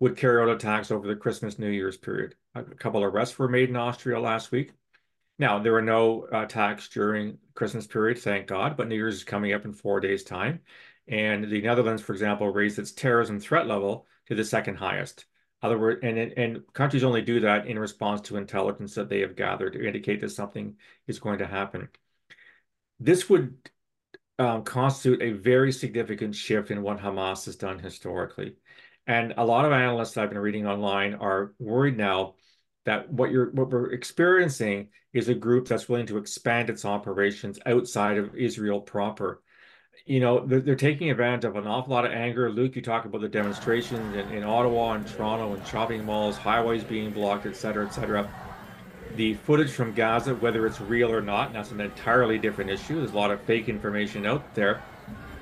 would 0.00 0.16
carry 0.16 0.42
out 0.42 0.48
attacks 0.48 0.90
over 0.90 1.06
the 1.06 1.14
Christmas 1.14 1.58
New 1.58 1.68
Year's 1.68 1.98
period. 1.98 2.36
A 2.54 2.62
couple 2.62 3.04
of 3.04 3.12
arrests 3.12 3.38
were 3.38 3.48
made 3.48 3.68
in 3.68 3.76
Austria 3.76 4.18
last 4.18 4.50
week. 4.50 4.72
Now, 5.38 5.58
there 5.58 5.72
were 5.72 5.82
no 5.82 6.26
attacks 6.32 6.88
during 6.88 7.36
Christmas 7.54 7.86
period, 7.86 8.18
thank 8.18 8.46
God, 8.46 8.78
but 8.78 8.88
New 8.88 8.94
Year's 8.94 9.16
is 9.16 9.24
coming 9.24 9.52
up 9.52 9.66
in 9.66 9.74
four 9.74 10.00
days' 10.00 10.24
time. 10.24 10.60
And 11.06 11.44
the 11.44 11.60
Netherlands, 11.60 12.00
for 12.00 12.14
example, 12.14 12.48
raised 12.48 12.78
its 12.78 12.92
terrorism 12.92 13.40
threat 13.40 13.66
level 13.66 14.06
to 14.28 14.34
the 14.34 14.44
second 14.44 14.76
highest. 14.76 15.26
Other 15.62 15.78
words, 15.78 16.00
and, 16.02 16.18
and 16.18 16.62
countries 16.72 17.04
only 17.04 17.22
do 17.22 17.40
that 17.40 17.66
in 17.66 17.78
response 17.78 18.20
to 18.22 18.36
intelligence 18.36 18.94
that 18.94 19.08
they 19.08 19.20
have 19.20 19.36
gathered 19.36 19.72
to 19.72 19.86
indicate 19.86 20.20
that 20.20 20.30
something 20.30 20.76
is 21.06 21.18
going 21.18 21.38
to 21.38 21.46
happen. 21.46 21.88
This 23.00 23.28
would 23.28 23.56
um, 24.38 24.64
constitute 24.64 25.22
a 25.22 25.32
very 25.32 25.72
significant 25.72 26.34
shift 26.34 26.70
in 26.70 26.82
what 26.82 26.98
Hamas 26.98 27.46
has 27.46 27.56
done 27.56 27.78
historically. 27.78 28.56
And 29.06 29.34
a 29.36 29.44
lot 29.44 29.64
of 29.64 29.72
analysts 29.72 30.16
I've 30.16 30.28
been 30.30 30.38
reading 30.38 30.66
online 30.66 31.14
are 31.14 31.54
worried 31.58 31.96
now 31.96 32.34
that 32.84 33.10
what 33.10 33.30
you're 33.30 33.50
what 33.50 33.70
we're 33.70 33.92
experiencing 33.92 34.88
is 35.12 35.28
a 35.28 35.34
group 35.34 35.66
that's 35.68 35.88
willing 35.88 36.06
to 36.06 36.18
expand 36.18 36.70
its 36.70 36.84
operations 36.84 37.58
outside 37.66 38.18
of 38.18 38.34
Israel 38.34 38.80
proper. 38.80 39.42
You 40.04 40.20
know, 40.20 40.46
they're, 40.46 40.60
they're 40.60 40.76
taking 40.76 41.10
advantage 41.10 41.44
of 41.44 41.56
an 41.56 41.66
awful 41.66 41.92
lot 41.92 42.04
of 42.04 42.12
anger. 42.12 42.50
Luke, 42.50 42.76
you 42.76 42.82
talk 42.82 43.06
about 43.06 43.20
the 43.20 43.28
demonstrations 43.28 44.14
in, 44.14 44.28
in 44.30 44.44
Ottawa 44.44 44.92
and 44.92 45.06
Toronto 45.06 45.54
and 45.54 45.66
shopping 45.66 46.04
malls, 46.04 46.36
highways 46.36 46.84
being 46.84 47.10
blocked, 47.10 47.46
et 47.46 47.56
cetera, 47.56 47.86
et 47.86 47.90
cetera. 47.90 48.30
The 49.16 49.34
footage 49.34 49.70
from 49.70 49.94
Gaza, 49.94 50.34
whether 50.34 50.66
it's 50.66 50.80
real 50.80 51.10
or 51.10 51.22
not, 51.22 51.52
that's 51.52 51.70
an 51.70 51.80
entirely 51.80 52.38
different 52.38 52.70
issue. 52.70 52.96
There's 52.98 53.12
a 53.12 53.16
lot 53.16 53.30
of 53.30 53.40
fake 53.42 53.68
information 53.68 54.26
out 54.26 54.54
there 54.54 54.82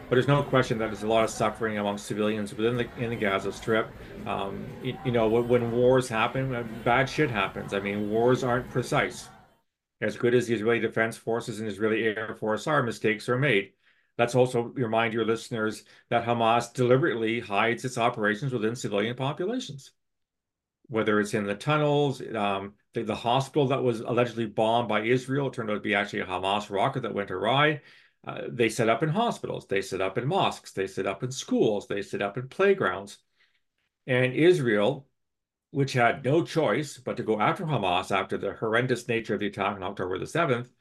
but 0.08 0.16
there's 0.16 0.28
no 0.28 0.42
question 0.42 0.78
that 0.78 0.87
there's 0.87 1.02
a 1.02 1.08
lot 1.08 1.25
of 1.25 1.30
suffering 1.30 1.78
among 1.78 1.99
civilians 1.99 2.54
within 2.54 2.76
the 2.76 2.87
in 2.99 3.11
the 3.11 3.16
Gaza 3.16 3.52
Strip. 3.52 3.88
Um, 4.26 4.66
you, 4.82 4.96
you, 5.04 5.12
know, 5.12 5.28
when, 5.28 5.49
when, 5.49 5.73
wars 5.73 6.08
happen, 6.08 6.54
uh, 6.54 6.62
bad 6.84 7.08
shit 7.08 7.30
happens. 7.30 7.73
I 7.73 7.80
mean, 7.80 8.11
wars 8.11 8.44
aren't 8.44 8.68
precise. 8.70 9.28
As 10.00 10.16
good 10.16 10.34
as 10.34 10.46
the 10.46 10.54
Israeli 10.54 10.80
Defense 10.80 11.16
Forces 11.16 11.61
and 11.61 11.68
Israeli 11.68 12.04
Air 12.04 12.37
Force 12.38 12.66
are, 12.66 12.82
mistakes 12.82 13.28
are 13.28 13.38
made. 13.38 13.73
Let's 14.16 14.35
also 14.35 14.62
remind 14.62 15.12
your 15.12 15.25
listeners 15.25 15.85
that 16.09 16.25
Hamas 16.25 16.73
deliberately 16.73 17.40
hides 17.40 17.85
its 17.85 17.99
operations 17.99 18.52
within 18.52 18.76
civilian 18.76 19.16
populations, 19.16 19.90
whether 20.87 21.18
it's 21.18 21.35
in 21.35 21.44
the 21.44 21.54
tunnels, 21.54 22.23
um, 22.35 22.75
the, 22.92 23.02
the 23.02 23.14
hospital 23.14 23.68
that 23.68 23.83
was 23.83 24.00
allegedly 24.00 24.47
bombed 24.47 24.88
by 24.88 25.02
Israel 25.02 25.50
turned 25.50 25.71
out 25.71 25.75
to 25.75 25.80
be 25.80 25.94
actually 25.94 26.21
a 26.21 26.26
Hamas 26.26 26.71
rocket 26.71 27.02
that 27.02 27.14
went 27.14 27.33
awry. 27.33 27.80
Uh, 28.26 28.42
they 28.49 28.68
set 28.68 28.88
up 28.88 29.02
in 29.02 29.09
hospitals, 29.09 29.66
they 29.66 29.83
set 29.83 30.00
up 30.00 30.16
in 30.16 30.26
mosques, 30.26 30.73
they 30.73 30.87
set 30.87 31.06
up 31.06 31.23
in 31.23 31.30
schools, 31.30 31.88
they 31.88 32.00
set 32.00 32.23
up 32.23 32.38
in 32.38 32.49
playgrounds. 32.49 33.18
And 34.06 34.33
Israel, 34.33 35.09
which 35.73 35.92
had 35.92 36.25
no 36.25 36.44
choice 36.44 36.99
but 36.99 37.16
to 37.16 37.23
go 37.25 37.40
after 37.40 37.64
Hamas 37.64 38.16
after 38.16 38.38
the 38.38 38.52
horrendous 38.52 39.09
nature 39.09 39.35
of 39.35 39.40
the 39.40 39.49
attack 39.49 39.75
on 39.75 39.83
October 39.83 40.18
the 40.18 40.25
7th, 40.25 40.68
uh, 40.68 40.74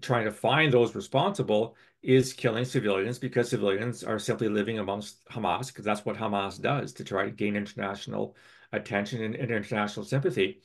trying 0.00 0.24
to 0.24 0.32
find 0.32 0.72
those 0.72 0.94
responsible, 0.94 1.76
is 2.02 2.32
killing 2.32 2.64
civilians 2.64 3.18
because 3.18 3.48
civilians 3.48 4.04
are 4.04 4.18
simply 4.18 4.48
living 4.48 4.78
amongst 4.78 5.26
Hamas, 5.28 5.68
because 5.68 5.84
that's 5.84 6.04
what 6.04 6.16
Hamas 6.16 6.60
does 6.60 6.92
to 6.94 7.04
try 7.04 7.24
to 7.24 7.30
gain 7.30 7.56
international 7.56 8.36
attention 8.72 9.22
and, 9.24 9.34
and 9.34 9.50
international 9.50 10.06
sympathy. 10.06 10.60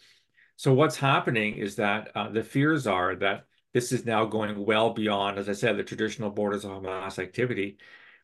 So 0.55 0.73
what's 0.73 0.97
happening 0.97 1.55
is 1.55 1.75
that 1.77 2.11
uh, 2.13 2.29
the 2.29 2.43
fears 2.43 2.85
are 2.85 3.15
that 3.15 3.45
this 3.73 3.91
is 3.91 4.05
now 4.05 4.25
going 4.25 4.63
well 4.63 4.93
beyond, 4.93 5.39
as 5.39 5.49
I 5.49 5.53
said, 5.53 5.77
the 5.77 5.83
traditional 5.83 6.29
borders 6.29 6.65
of 6.65 6.71
Hamas 6.71 7.17
activity. 7.17 7.77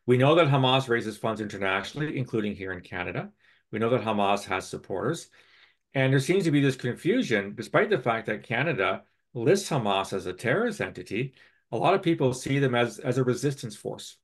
We 0.06 0.18
know 0.18 0.34
that 0.36 0.48
Hamas 0.48 0.88
raises 0.88 1.18
funds 1.18 1.40
internationally, 1.40 2.16
including 2.16 2.54
here 2.54 2.72
in 2.72 2.82
Canada. 2.82 3.30
We 3.72 3.78
know 3.78 3.90
that 3.90 4.02
Hamas 4.02 4.44
has 4.44 4.68
supporters. 4.68 5.28
And 5.94 6.12
there 6.12 6.20
seems 6.20 6.44
to 6.44 6.50
be 6.50 6.60
this 6.60 6.76
confusion, 6.76 7.54
despite 7.56 7.90
the 7.90 7.98
fact 7.98 8.26
that 8.26 8.42
Canada 8.42 9.02
lists 9.34 9.70
Hamas 9.70 10.12
as 10.12 10.26
a 10.26 10.32
terrorist 10.32 10.80
entity, 10.80 11.34
a 11.70 11.76
lot 11.76 11.94
of 11.94 12.02
people 12.02 12.32
see 12.32 12.58
them 12.58 12.74
as, 12.74 12.98
as 12.98 13.18
a 13.18 13.24
resistance 13.24 13.76
force, 13.76 14.16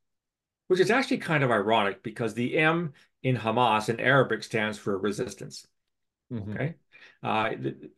which 0.69 0.81
is 0.81 0.91
actually 0.91 1.19
kind 1.19 1.45
of 1.45 1.51
ironic 1.51 2.03
because 2.03 2.35
the 2.35 2.57
M 2.57 2.93
in 3.23 3.37
Hamas 3.37 3.89
in 3.89 4.01
Arabic 4.01 4.43
stands 4.43 4.79
for 4.79 4.99
resistance. 4.99 5.67
Mm-hmm. 6.33 6.53
Okay. 6.53 6.75
Uh, 7.23 7.51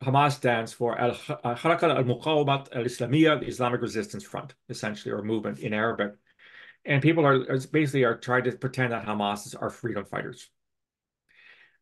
Hamas 0.02 0.32
stands 0.32 0.72
for 0.72 0.98
Al 0.98 1.12
Harakat 1.14 1.96
al 1.96 2.04
Muqawamat 2.04 2.68
al 2.74 2.84
Islamiyya, 2.84 3.40
the 3.40 3.46
Islamic 3.46 3.80
Resistance 3.80 4.24
Front, 4.24 4.54
essentially, 4.68 5.12
or 5.12 5.22
movement 5.22 5.58
in 5.58 5.72
Arabic. 5.72 6.12
And 6.84 7.02
people 7.02 7.26
are, 7.26 7.40
are 7.50 7.58
basically 7.72 8.04
are 8.04 8.16
trying 8.16 8.44
to 8.44 8.52
pretend 8.52 8.92
that 8.92 9.04
Hamas 9.04 9.46
is 9.46 9.54
are 9.54 9.70
freedom 9.70 10.04
fighters. 10.04 10.48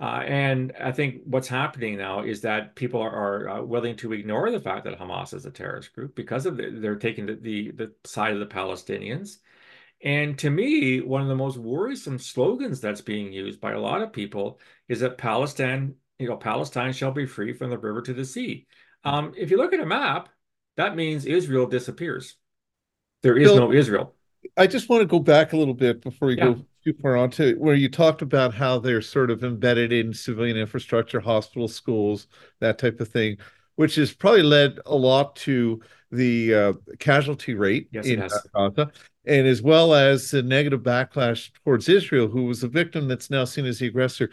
Uh, 0.01 0.23
and 0.27 0.73
I 0.81 0.91
think 0.93 1.23
what's 1.25 1.49
happening 1.49 1.99
now 1.99 2.25
is 2.25 2.41
that 2.41 2.75
people 2.75 3.01
are, 3.01 3.11
are 3.11 3.49
uh, 3.49 3.63
willing 3.63 3.97
to 3.97 4.13
ignore 4.13 4.51
the 4.51 4.61
fact 4.61 4.85
that 4.85 4.99
Hamas 4.99 5.33
is 5.33 5.47
a 5.47 5.51
terrorist 5.51 5.95
group 5.95 6.17
because 6.17 6.47
of 6.47 6.57
the, 6.57 6.71
they're 6.71 6.97
taking 6.97 7.27
the, 7.27 7.37
the, 7.37 7.71
the 7.71 7.93
side 8.05 8.33
of 8.33 8.41
the 8.41 8.47
Palestinians. 8.47 9.37
And 10.03 10.37
to 10.41 10.51
me, 10.51 11.01
one 11.01 11.23
of 11.23 11.29
the 11.29 11.37
most 11.37 11.57
worrisome 11.57 12.19
slogans 12.19 12.81
that's 12.81 13.01
being 13.01 13.33
used 13.33 13.61
by 13.61 13.73
a 13.73 13.81
lot 13.81 14.03
of 14.03 14.13
people 14.13 14.59
is 14.89 15.01
that 15.01 15.17
Palestine, 15.17 15.95
you 16.19 16.29
know, 16.29 16.37
Palestine 16.37 16.93
shall 16.93 17.13
be 17.13 17.27
free 17.27 17.53
from 17.55 17.71
the 17.71 17.79
river 17.79 18.03
to 18.03 18.13
the 18.13 18.25
sea. 18.25 18.67
Um, 19.05 19.33
if 19.37 19.51
you 19.51 19.57
look 19.57 19.73
at 19.73 19.81
a 19.81 19.87
map, 19.87 20.29
that 20.77 20.97
means 20.97 21.25
Israel 21.25 21.67
disappears. 21.67 22.37
There 23.23 23.39
is 23.39 23.55
no 23.55 23.73
Israel. 23.73 24.15
I 24.57 24.67
just 24.67 24.89
want 24.89 25.03
to 25.03 25.07
go 25.07 25.21
back 25.21 25.53
a 25.53 25.57
little 25.57 25.73
bit 25.73 26.03
before 26.03 26.29
we 26.29 26.37
yeah. 26.37 26.45
go 26.45 26.67
too 26.85 26.95
far 27.01 27.17
on 27.17 27.31
to 27.31 27.55
where 27.55 27.75
you 27.75 27.89
talked 27.89 28.23
about 28.23 28.53
how 28.53 28.79
they're 28.79 29.01
sort 29.01 29.31
of 29.31 29.43
embedded 29.43 29.93
in 29.93 30.13
civilian 30.13 30.57
infrastructure, 30.57 31.21
hospitals, 31.21 31.75
schools, 31.75 32.27
that 32.61 32.79
type 32.79 33.01
of 33.01 33.09
thing, 33.09 33.39
which 33.77 33.95
has 33.95 34.13
probably 34.13 34.43
led 34.43 34.79
a 34.87 34.95
lot 34.95 35.35
to 35.37 35.81
the 36.11 36.55
uh, 36.55 36.73
casualty 36.99 37.55
rate 37.55 37.89
yes, 37.91 38.07
in 38.07 38.29
Gaza, 38.55 38.93
and 39.27 39.47
as 39.47 39.63
well 39.63 39.95
as 39.95 40.31
the 40.31 40.43
negative 40.43 40.83
backlash 40.83 41.51
towards 41.65 41.89
Israel, 41.89 42.29
who 42.29 42.45
was 42.45 42.61
the 42.61 42.69
victim 42.69 43.09
that's 43.09 43.31
now 43.31 43.45
seen 43.45 43.65
as 43.65 43.79
the 43.79 43.87
aggressor. 43.87 44.31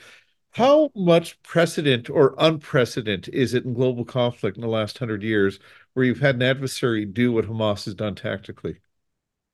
How 0.52 0.92
much 0.96 1.42
precedent 1.44 2.10
or 2.10 2.36
unprecedented 2.38 3.34
is 3.34 3.54
it 3.54 3.64
in 3.64 3.74
global 3.74 4.04
conflict 4.04 4.58
in 4.58 4.62
the 4.62 4.68
last 4.68 4.98
hundred 4.98 5.24
years 5.24 5.60
where 5.94 6.06
you've 6.06 6.20
had 6.20 6.36
an 6.36 6.42
adversary 6.42 7.06
do 7.06 7.32
what 7.32 7.46
Hamas 7.46 7.86
has 7.86 7.96
done 7.96 8.16
tactically? 8.16 8.78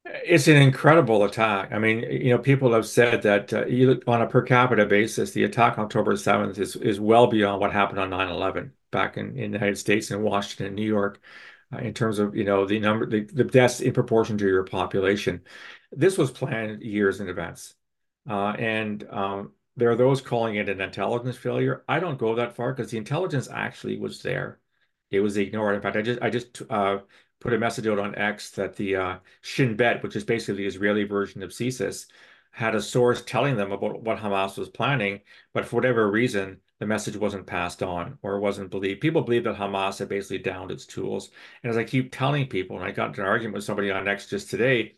It's 0.09 0.47
an 0.47 0.55
incredible 0.57 1.23
attack. 1.25 1.71
I 1.73 1.79
mean, 1.79 1.99
you 1.99 2.29
know, 2.29 2.37
people 2.39 2.71
have 2.73 2.85
said 2.87 3.21
that 3.23 3.51
uh, 3.53 3.65
you, 3.65 4.01
on 4.07 4.21
a 4.21 4.27
per 4.27 4.41
capita 4.41 4.85
basis, 4.85 5.31
the 5.31 5.43
attack 5.43 5.77
on 5.77 5.85
October 5.85 6.15
7th 6.15 6.59
is, 6.59 6.75
is 6.77 6.99
well 6.99 7.27
beyond 7.27 7.59
what 7.59 7.73
happened 7.73 7.99
on 7.99 8.09
9 8.09 8.29
11 8.29 8.73
back 8.91 9.17
in, 9.17 9.37
in 9.37 9.51
the 9.51 9.57
United 9.57 9.77
States 9.77 10.09
and 10.11 10.23
Washington 10.23 10.75
New 10.75 10.85
York 10.85 11.19
uh, 11.73 11.79
in 11.79 11.93
terms 11.93 12.19
of, 12.19 12.35
you 12.35 12.45
know, 12.45 12.65
the 12.65 12.79
number, 12.79 13.05
the, 13.05 13.21
the 13.25 13.43
deaths 13.43 13.81
in 13.81 13.91
proportion 13.93 14.37
to 14.37 14.45
your 14.47 14.63
population. 14.63 15.41
This 15.91 16.17
was 16.17 16.31
planned 16.31 16.81
years 16.83 17.19
in 17.19 17.27
advance. 17.29 17.75
Uh, 18.29 18.51
and 18.57 19.05
um, 19.09 19.51
there 19.75 19.89
are 19.89 19.95
those 19.95 20.21
calling 20.21 20.55
it 20.55 20.69
an 20.69 20.79
intelligence 20.81 21.37
failure. 21.37 21.83
I 21.87 21.99
don't 21.99 22.17
go 22.17 22.35
that 22.35 22.55
far 22.55 22.73
because 22.73 22.91
the 22.91 22.97
intelligence 22.97 23.49
actually 23.51 23.97
was 23.97 24.21
there. 24.21 24.59
It 25.11 25.19
was 25.21 25.37
ignored. 25.37 25.75
In 25.75 25.81
fact, 25.81 25.95
I 25.95 26.01
just 26.01 26.21
I 26.21 26.29
just 26.29 26.61
uh, 26.69 26.99
put 27.39 27.53
a 27.53 27.59
message 27.59 27.87
out 27.87 27.99
on 27.99 28.15
X 28.15 28.51
that 28.51 28.75
the 28.75 28.95
uh, 28.95 29.17
Shin 29.41 29.75
Bet, 29.75 30.03
which 30.03 30.15
is 30.15 30.23
basically 30.23 30.63
the 30.63 30.67
Israeli 30.67 31.03
version 31.03 31.43
of 31.43 31.51
CSIS, 31.51 32.07
had 32.51 32.75
a 32.75 32.81
source 32.81 33.21
telling 33.23 33.55
them 33.55 33.71
about 33.71 34.01
what 34.01 34.17
Hamas 34.17 34.57
was 34.57 34.69
planning, 34.69 35.21
but 35.53 35.65
for 35.65 35.75
whatever 35.75 36.09
reason, 36.09 36.59
the 36.79 36.85
message 36.85 37.15
wasn't 37.15 37.45
passed 37.45 37.83
on 37.83 38.17
or 38.21 38.39
wasn't 38.39 38.71
believed. 38.71 39.01
People 39.01 39.21
believe 39.21 39.43
that 39.43 39.57
Hamas 39.57 39.99
had 39.99 40.09
basically 40.09 40.39
downed 40.39 40.71
its 40.71 40.85
tools. 40.85 41.29
And 41.63 41.69
as 41.69 41.77
I 41.77 41.83
keep 41.83 42.11
telling 42.11 42.47
people, 42.47 42.75
and 42.77 42.85
I 42.85 42.91
got 42.91 43.09
into 43.09 43.21
an 43.21 43.27
argument 43.27 43.55
with 43.55 43.63
somebody 43.63 43.91
on 43.91 44.07
X 44.07 44.27
just 44.27 44.49
today, 44.49 44.95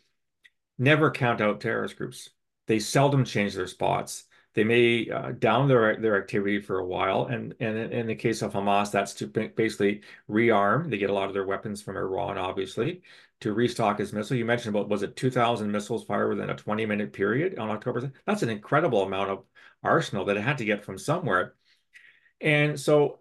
never 0.78 1.10
count 1.10 1.40
out 1.40 1.60
terrorist 1.60 1.96
groups. 1.96 2.30
They 2.66 2.78
seldom 2.78 3.24
change 3.24 3.54
their 3.54 3.66
spots. 3.66 4.24
They 4.54 4.64
may 4.64 5.08
uh, 5.08 5.32
down 5.32 5.68
their 5.68 5.96
their 5.96 6.20
activity 6.20 6.60
for 6.60 6.78
a 6.78 6.84
while, 6.84 7.26
and 7.26 7.54
and 7.60 7.78
in 7.92 8.06
the 8.08 8.16
case 8.16 8.42
of 8.42 8.52
Hamas, 8.52 8.90
that's 8.90 9.14
to 9.14 9.26
basically 9.26 10.02
rearm. 10.28 10.90
They 10.90 10.98
get 10.98 11.10
a 11.10 11.14
lot 11.14 11.28
of 11.28 11.34
their 11.34 11.46
weapons 11.46 11.82
from 11.82 11.96
Iran, 11.96 12.36
obviously, 12.36 13.02
to 13.40 13.52
restock 13.52 14.00
its 14.00 14.12
missile. 14.12 14.36
You 14.36 14.44
mentioned 14.44 14.74
about 14.74 14.88
was 14.88 15.02
it 15.02 15.16
2,000 15.16 15.70
missiles 15.70 16.04
fired 16.04 16.30
within 16.30 16.50
a 16.50 16.56
20 16.56 16.84
minute 16.86 17.12
period 17.12 17.58
on 17.58 17.70
October? 17.70 18.12
That's 18.26 18.42
an 18.42 18.50
incredible 18.50 19.02
amount 19.02 19.30
of 19.30 19.44
arsenal 19.82 20.24
that 20.26 20.36
it 20.36 20.42
had 20.42 20.58
to 20.58 20.64
get 20.64 20.84
from 20.84 20.98
somewhere. 20.98 21.54
And 22.40 22.78
so 22.78 23.20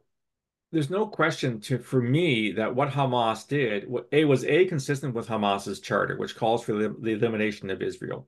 there's 0.71 0.89
no 0.89 1.07
question 1.07 1.61
to 1.61 1.79
for 1.79 2.01
me 2.01 2.53
that 2.53 2.75
what 2.75 2.89
Hamas 2.89 3.47
did, 3.47 3.87
a 4.11 4.25
was 4.25 4.45
a 4.45 4.65
consistent 4.65 5.15
with 5.15 5.27
Hamas's 5.27 5.79
charter, 5.79 6.17
which 6.17 6.35
calls 6.35 6.63
for 6.63 6.73
the, 6.73 6.95
the 6.99 7.11
elimination 7.11 7.69
of 7.69 7.81
Israel 7.81 8.27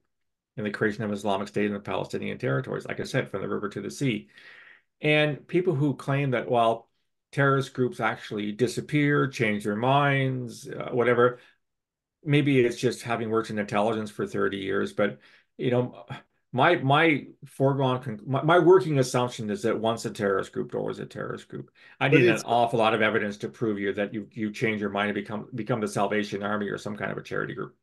in 0.62 0.72
the 0.72 0.78
creation 0.78 1.04
of 1.04 1.12
Islamic 1.12 1.48
State 1.48 1.66
in 1.66 1.74
the 1.74 1.80
Palestinian 1.80 2.38
territories, 2.38 2.86
like 2.86 3.00
I 3.00 3.04
said, 3.04 3.30
from 3.30 3.42
the 3.42 3.50
river 3.50 3.70
to 3.70 3.82
the 3.82 3.92
sea. 3.92 4.30
And 5.02 5.48
people 5.48 5.74
who 5.74 5.96
claim 5.96 6.32
that, 6.32 6.50
well, 6.50 6.88
terrorist 7.32 7.74
groups 7.74 8.00
actually 8.00 8.52
disappear, 8.52 9.28
change 9.28 9.64
their 9.64 9.76
minds, 9.76 10.70
uh, 10.70 10.90
whatever, 10.92 11.40
maybe 12.24 12.60
it's 12.60 12.78
just 12.78 13.02
having 13.02 13.30
worked 13.30 13.50
in 13.50 13.58
intelligence 13.58 14.12
for 14.12 14.28
30 14.28 14.58
years. 14.58 14.94
But, 14.94 15.20
you 15.58 15.72
know, 15.72 16.06
my 16.54 16.76
my 16.76 17.28
foregone 17.46 18.20
my, 18.26 18.44
my, 18.44 18.60
working 18.60 19.00
assumption 19.00 19.50
is 19.50 19.62
that 19.62 19.80
once 19.80 20.04
a 20.06 20.12
terrorist 20.12 20.52
group, 20.52 20.76
always 20.76 21.00
a 21.00 21.06
terrorist 21.06 21.48
group. 21.48 21.72
I 22.00 22.10
need 22.10 22.28
an 22.28 22.42
awful 22.46 22.80
lot 22.80 22.94
of 22.94 23.02
evidence 23.02 23.38
to 23.38 23.50
prove 23.50 23.80
you 23.80 23.94
that 23.94 24.14
you 24.14 24.28
you 24.34 24.52
change 24.52 24.82
your 24.82 24.90
mind 24.90 25.10
and 25.10 25.16
become 25.16 25.48
become 25.56 25.80
the 25.80 25.88
Salvation 25.88 26.44
Army 26.44 26.68
or 26.68 26.78
some 26.78 26.98
kind 26.98 27.12
of 27.12 27.18
a 27.18 27.24
charity 27.24 27.54
group. 27.54 27.76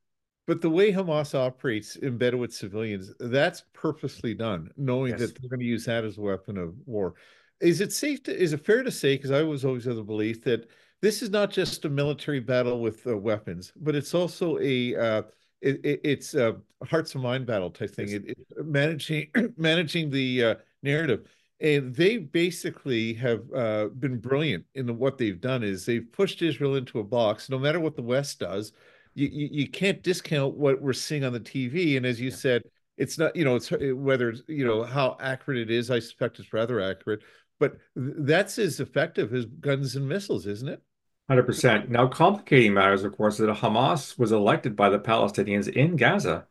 But 0.48 0.62
the 0.62 0.70
way 0.70 0.90
Hamas 0.90 1.34
operates 1.34 1.98
embedded 1.98 2.40
with 2.40 2.54
civilians, 2.54 3.12
that's 3.20 3.64
purposely 3.74 4.32
done, 4.32 4.70
knowing 4.78 5.10
yes. 5.10 5.20
that 5.20 5.38
they're 5.38 5.50
going 5.50 5.60
to 5.60 5.66
use 5.66 5.84
that 5.84 6.06
as 6.06 6.16
a 6.16 6.22
weapon 6.22 6.56
of 6.56 6.74
war. 6.86 7.16
Is 7.60 7.82
it 7.82 7.92
safe 7.92 8.22
to, 8.22 8.34
is 8.34 8.54
it 8.54 8.64
fair 8.64 8.82
to 8.82 8.90
say, 8.90 9.16
because 9.16 9.30
I 9.30 9.42
was 9.42 9.66
always 9.66 9.86
of 9.86 9.96
the 9.96 10.02
belief 10.02 10.42
that 10.44 10.70
this 11.02 11.20
is 11.20 11.28
not 11.28 11.50
just 11.50 11.84
a 11.84 11.90
military 11.90 12.40
battle 12.40 12.80
with 12.80 13.06
uh, 13.06 13.14
weapons, 13.14 13.74
but 13.76 13.94
it's 13.94 14.14
also 14.14 14.58
a, 14.58 14.96
uh, 14.96 15.22
it, 15.60 15.84
it, 15.84 16.00
it's 16.02 16.32
a 16.34 16.56
hearts 16.82 17.12
and 17.12 17.22
mind 17.22 17.44
battle 17.44 17.70
type 17.70 17.94
thing. 17.94 18.08
Yes. 18.08 18.22
It, 18.24 18.38
managing, 18.64 19.28
managing 19.58 20.08
the 20.08 20.44
uh, 20.44 20.54
narrative 20.82 21.28
and 21.60 21.94
they 21.94 22.18
basically 22.18 23.12
have 23.14 23.42
uh, 23.52 23.88
been 23.98 24.18
brilliant 24.18 24.64
in 24.74 24.86
the, 24.86 24.92
what 24.92 25.18
they've 25.18 25.40
done 25.40 25.64
is 25.64 25.84
they've 25.84 26.10
pushed 26.12 26.40
Israel 26.40 26.76
into 26.76 27.00
a 27.00 27.04
box. 27.04 27.50
No 27.50 27.58
matter 27.58 27.80
what 27.80 27.96
the 27.96 28.02
West 28.02 28.38
does, 28.38 28.72
you, 29.18 29.28
you, 29.32 29.48
you 29.50 29.68
can't 29.68 30.02
discount 30.02 30.54
what 30.54 30.80
we're 30.80 30.92
seeing 30.92 31.24
on 31.24 31.32
the 31.32 31.40
TV. 31.40 31.96
And 31.96 32.06
as 32.06 32.20
you 32.20 32.30
yeah. 32.30 32.36
said, 32.36 32.62
it's 32.96 33.18
not, 33.18 33.34
you 33.34 33.44
know, 33.44 33.56
it's 33.56 33.70
whether 33.70 34.30
it's, 34.30 34.42
you 34.46 34.64
know, 34.64 34.84
how 34.84 35.16
accurate 35.20 35.58
it 35.58 35.70
is. 35.70 35.90
I 35.90 35.98
suspect 35.98 36.38
it's 36.38 36.52
rather 36.52 36.80
accurate, 36.80 37.22
but 37.58 37.78
that's 37.96 38.58
as 38.58 38.80
effective 38.80 39.34
as 39.34 39.44
guns 39.44 39.96
and 39.96 40.08
missiles, 40.08 40.46
isn't 40.46 40.68
it? 40.68 40.82
100%. 41.30 41.88
Now, 41.88 42.06
complicating 42.06 42.74
matters, 42.74 43.04
of 43.04 43.16
course, 43.16 43.34
is 43.34 43.46
that 43.46 43.56
Hamas 43.56 44.18
was 44.18 44.32
elected 44.32 44.74
by 44.76 44.88
the 44.88 44.98
Palestinians 44.98 45.68
in 45.68 45.96
Gaza 45.96 46.46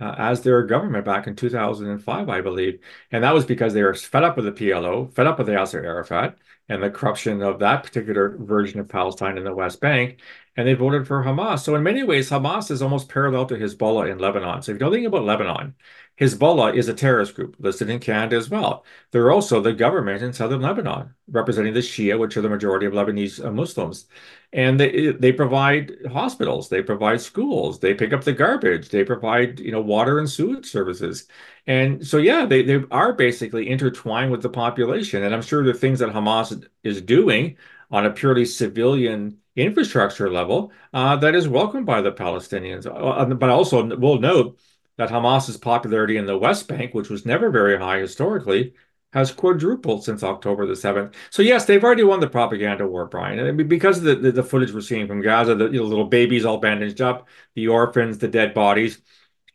uh, 0.00 0.14
as 0.18 0.42
their 0.42 0.62
government 0.64 1.04
back 1.04 1.26
in 1.26 1.36
2005, 1.36 2.28
I 2.28 2.40
believe. 2.40 2.80
And 3.12 3.22
that 3.24 3.34
was 3.34 3.44
because 3.44 3.74
they 3.74 3.82
were 3.82 3.94
fed 3.94 4.24
up 4.24 4.36
with 4.36 4.44
the 4.44 4.52
PLO, 4.52 5.12
fed 5.14 5.26
up 5.26 5.38
with 5.38 5.46
the 5.46 5.54
Yasser 5.54 5.84
Arafat 5.84 6.36
and 6.68 6.82
the 6.82 6.90
corruption 6.90 7.42
of 7.42 7.60
that 7.60 7.82
particular 7.82 8.36
version 8.38 8.80
of 8.80 8.88
Palestine 8.88 9.38
in 9.38 9.44
the 9.44 9.54
West 9.54 9.80
Bank. 9.80 10.20
And 10.58 10.66
they 10.66 10.74
voted 10.74 11.06
for 11.06 11.22
Hamas. 11.22 11.60
So 11.60 11.76
in 11.76 11.84
many 11.84 12.02
ways, 12.02 12.30
Hamas 12.30 12.72
is 12.72 12.82
almost 12.82 13.08
parallel 13.08 13.46
to 13.46 13.54
Hezbollah 13.54 14.10
in 14.10 14.18
Lebanon. 14.18 14.60
So 14.60 14.72
if 14.72 14.76
you 14.76 14.80
know 14.80 14.88
anything 14.88 15.06
about 15.06 15.22
Lebanon, 15.22 15.76
Hezbollah 16.20 16.74
is 16.74 16.88
a 16.88 16.94
terrorist 16.94 17.36
group 17.36 17.54
listed 17.60 17.88
in 17.88 18.00
Canada 18.00 18.34
as 18.34 18.50
well. 18.50 18.84
They're 19.12 19.30
also 19.30 19.60
the 19.60 19.72
government 19.72 20.20
in 20.20 20.32
southern 20.32 20.60
Lebanon, 20.62 21.14
representing 21.30 21.74
the 21.74 21.80
Shia, 21.80 22.18
which 22.18 22.36
are 22.36 22.40
the 22.40 22.48
majority 22.48 22.86
of 22.86 22.92
Lebanese 22.92 23.44
uh, 23.44 23.52
Muslims. 23.52 24.06
And 24.52 24.80
they 24.80 25.12
they 25.12 25.30
provide 25.32 25.92
hospitals, 26.10 26.68
they 26.68 26.82
provide 26.82 27.20
schools, 27.20 27.78
they 27.78 27.94
pick 27.94 28.12
up 28.12 28.24
the 28.24 28.32
garbage, 28.32 28.88
they 28.88 29.04
provide 29.04 29.60
you 29.60 29.70
know 29.70 29.80
water 29.80 30.18
and 30.18 30.28
sewage 30.28 30.66
services. 30.66 31.28
And 31.68 32.04
so 32.04 32.16
yeah, 32.18 32.46
they, 32.46 32.62
they 32.64 32.82
are 32.90 33.12
basically 33.12 33.68
intertwined 33.70 34.32
with 34.32 34.42
the 34.42 34.48
population. 34.50 35.22
And 35.22 35.32
I'm 35.32 35.42
sure 35.42 35.62
the 35.62 35.72
things 35.72 36.00
that 36.00 36.12
Hamas 36.12 36.66
is 36.82 37.00
doing 37.00 37.56
on 37.90 38.06
a 38.06 38.10
purely 38.10 38.44
civilian 38.44 39.38
infrastructure 39.58 40.30
level 40.30 40.72
uh, 40.92 41.16
that 41.16 41.34
is 41.34 41.48
welcomed 41.48 41.86
by 41.86 42.00
the 42.00 42.12
Palestinians. 42.12 42.86
Uh, 42.86 43.34
but 43.34 43.50
also, 43.50 43.96
we'll 43.96 44.20
note 44.20 44.58
that 44.96 45.10
Hamas's 45.10 45.56
popularity 45.56 46.16
in 46.16 46.26
the 46.26 46.38
West 46.38 46.68
Bank, 46.68 46.94
which 46.94 47.08
was 47.08 47.26
never 47.26 47.50
very 47.50 47.78
high 47.78 47.98
historically, 47.98 48.74
has 49.12 49.32
quadrupled 49.32 50.04
since 50.04 50.22
October 50.22 50.66
the 50.66 50.74
7th. 50.74 51.14
So, 51.30 51.42
yes, 51.42 51.64
they've 51.64 51.82
already 51.82 52.04
won 52.04 52.20
the 52.20 52.28
propaganda 52.28 52.86
war, 52.86 53.06
Brian. 53.06 53.40
I 53.40 53.52
mean, 53.52 53.68
because 53.68 53.98
of 53.98 54.04
the, 54.04 54.16
the, 54.16 54.32
the 54.32 54.42
footage 54.42 54.72
we're 54.72 54.80
seeing 54.80 55.06
from 55.06 55.22
Gaza, 55.22 55.54
the 55.54 55.66
you 55.66 55.80
know, 55.80 55.86
little 55.86 56.04
babies 56.04 56.44
all 56.44 56.58
bandaged 56.58 57.00
up, 57.00 57.26
the 57.54 57.68
orphans, 57.68 58.18
the 58.18 58.28
dead 58.28 58.52
bodies, 58.54 59.00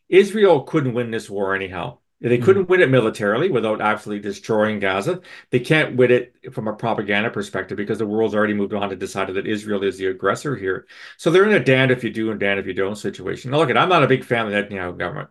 Israel 0.09 0.61
couldn't 0.63 0.93
win 0.93 1.11
this 1.11 1.29
war 1.29 1.55
anyhow. 1.55 1.99
They 2.29 2.37
hmm. 2.37 2.43
couldn't 2.43 2.69
win 2.69 2.81
it 2.81 2.89
militarily 2.89 3.49
without 3.51 3.81
absolutely 3.81 4.27
destroying 4.27 4.79
Gaza. 4.79 5.21
They 5.49 5.59
can't 5.59 5.97
win 5.97 6.09
it 6.09 6.53
from 6.53 6.67
a 6.67 6.73
propaganda 6.73 7.29
perspective 7.29 7.77
because 7.77 7.99
the 7.99 8.07
world's 8.07 8.33
already 8.33 8.53
moved 8.53 8.73
on 8.73 8.89
and 8.91 8.99
decided 8.99 9.35
that 9.35 9.45
Israel 9.45 9.83
is 9.83 9.97
the 9.97 10.07
aggressor 10.07 10.55
here. 10.55 10.87
So 11.17 11.29
they're 11.29 11.47
in 11.49 11.55
a 11.55 11.63
damned 11.63 11.91
if 11.91 12.03
you 12.03 12.11
do 12.11 12.31
and 12.31 12.39
damned 12.39 12.61
if 12.61 12.65
you 12.65 12.73
don't 12.73 12.95
situation. 12.95 13.51
Now, 13.51 13.57
look, 13.57 13.69
at 13.69 13.77
I'm 13.77 13.89
not 13.89 14.03
a 14.03 14.07
big 14.07 14.23
fan 14.23 14.45
of 14.45 14.51
the 14.53 14.57
Netanyahu 14.57 14.97
government. 14.97 15.29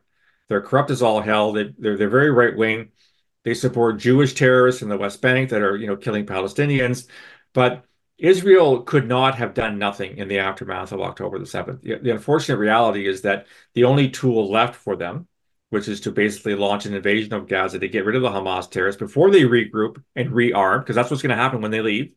They're 0.48 0.60
corrupt 0.60 0.90
as 0.90 1.02
all 1.02 1.22
hell. 1.22 1.52
They, 1.52 1.72
they're 1.78 1.96
they're 1.96 2.10
very 2.10 2.30
right 2.30 2.54
wing. 2.54 2.90
They 3.44 3.54
support 3.54 3.98
Jewish 3.98 4.34
terrorists 4.34 4.82
in 4.82 4.88
the 4.88 4.98
West 4.98 5.22
Bank 5.22 5.48
that 5.50 5.62
are 5.62 5.76
you 5.76 5.86
know 5.86 5.96
killing 5.96 6.26
Palestinians, 6.26 7.08
but 7.54 7.84
Israel 8.18 8.82
could 8.82 9.08
not 9.08 9.36
have 9.36 9.54
done 9.54 9.78
nothing 9.78 10.18
in 10.18 10.28
the 10.28 10.40
aftermath 10.40 10.92
of 10.92 11.00
October 11.00 11.38
the 11.38 11.44
7th. 11.44 11.80
The, 11.80 11.96
the 11.96 12.10
unfortunate 12.10 12.58
reality 12.58 13.08
is 13.08 13.22
that 13.22 13.46
the 13.74 13.84
only 13.84 14.10
tool 14.10 14.50
left 14.50 14.76
for 14.76 14.94
them 14.94 15.26
which 15.72 15.88
is 15.88 16.02
to 16.02 16.10
basically 16.10 16.54
launch 16.54 16.84
an 16.84 16.92
invasion 16.92 17.32
of 17.32 17.48
Gaza 17.48 17.78
to 17.78 17.88
get 17.88 18.04
rid 18.04 18.14
of 18.14 18.20
the 18.20 18.28
Hamas 18.28 18.70
terrorists 18.70 18.98
before 18.98 19.30
they 19.30 19.40
regroup 19.40 20.02
and 20.14 20.28
rearm, 20.28 20.80
because 20.80 20.94
that's 20.94 21.10
what's 21.10 21.22
going 21.22 21.34
to 21.34 21.42
happen 21.42 21.62
when 21.62 21.70
they 21.70 21.80
leave. 21.80 22.12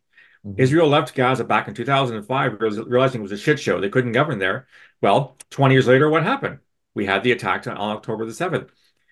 Mm-hmm. 0.45 0.59
Israel 0.59 0.89
left 0.89 1.15
Gaza 1.15 1.45
back 1.45 1.69
in 1.69 1.73
2005, 1.73 2.59
realizing 2.59 3.21
it 3.21 3.23
was 3.23 3.31
a 3.31 3.37
shit 3.37 3.57
show. 3.57 3.79
They 3.79 3.87
couldn't 3.87 4.11
govern 4.11 4.39
there. 4.39 4.67
Well, 5.01 5.37
20 5.51 5.73
years 5.73 5.87
later, 5.87 6.09
what 6.09 6.23
happened? 6.23 6.59
We 6.95 7.05
had 7.05 7.23
the 7.23 7.31
attack 7.31 7.65
on 7.65 7.77
October 7.77 8.25
the 8.25 8.33
7th. 8.33 8.71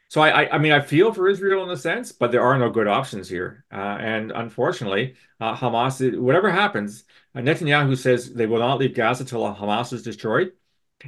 So 0.10 0.20
I, 0.20 0.44
I, 0.44 0.56
I 0.56 0.58
mean, 0.58 0.74
I 0.74 0.82
feel 0.82 1.14
for 1.14 1.30
Israel 1.30 1.64
in 1.64 1.70
a 1.70 1.78
sense, 1.78 2.12
but 2.12 2.34
there 2.34 2.44
are 2.44 2.60
no 2.60 2.70
good 2.70 2.88
options 2.88 3.30
here. 3.30 3.64
Uh, 3.72 3.78
and 3.78 4.34
unfortunately, 4.34 5.16
uh, 5.40 5.56
Hamas, 5.56 6.20
whatever 6.20 6.52
happens, 6.52 7.06
uh, 7.34 7.40
Netanyahu 7.40 7.98
says 7.98 8.34
they 8.34 8.46
will 8.46 8.60
not 8.60 8.78
leave 8.78 8.94
Gaza 8.94 9.24
until 9.24 9.56
Hamas 9.56 9.94
is 9.94 10.04
destroyed. 10.04 10.52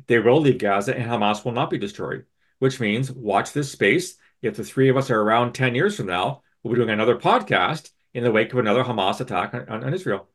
They 0.08 0.20
will 0.20 0.40
leave 0.40 0.58
Gaza, 0.58 0.96
and 0.96 1.06
Hamas 1.06 1.44
will 1.44 1.52
not 1.52 1.70
be 1.70 1.78
destroyed 1.78 2.26
which 2.60 2.80
means 2.80 3.12
watch 3.12 3.54
this 3.54 3.72
space. 3.72 4.16
If 4.42 4.58
the 4.58 4.64
three 4.64 4.90
of 4.90 4.98
us 4.98 5.10
are 5.10 5.20
around 5.20 5.54
10 5.54 5.76
years 5.76 5.98
from 5.98 6.08
now, 6.08 6.42
we'll 6.64 6.74
be 6.74 6.80
doing 6.80 6.90
another 6.90 7.18
podcast 7.18 7.90
in 8.14 8.24
the 8.24 8.32
wake 8.32 8.54
of 8.54 8.60
another 8.60 8.84
Hamas 8.84 9.20
attack 9.20 9.54
on, 9.54 9.84
on, 9.84 9.94
Israel. 9.94 10.28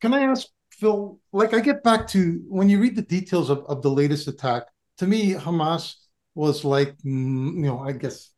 Can 0.00 0.14
I 0.14 0.22
ask, 0.22 0.46
Phil, 0.70 1.18
like 1.32 1.54
I 1.54 1.60
get 1.60 1.82
back 1.82 2.08
to 2.08 2.42
when 2.48 2.68
you 2.68 2.80
read 2.80 2.96
the 2.96 3.02
details 3.02 3.50
of, 3.50 3.64
of 3.66 3.82
the 3.82 3.90
latest 3.90 4.28
attack, 4.28 4.64
to 4.98 5.06
me, 5.06 5.34
Hamas 5.34 5.94
was 6.34 6.64
like, 6.64 6.96
mm, 6.98 7.56
you 7.56 7.62
know, 7.62 7.80
I 7.80 7.92
guess 7.92 8.30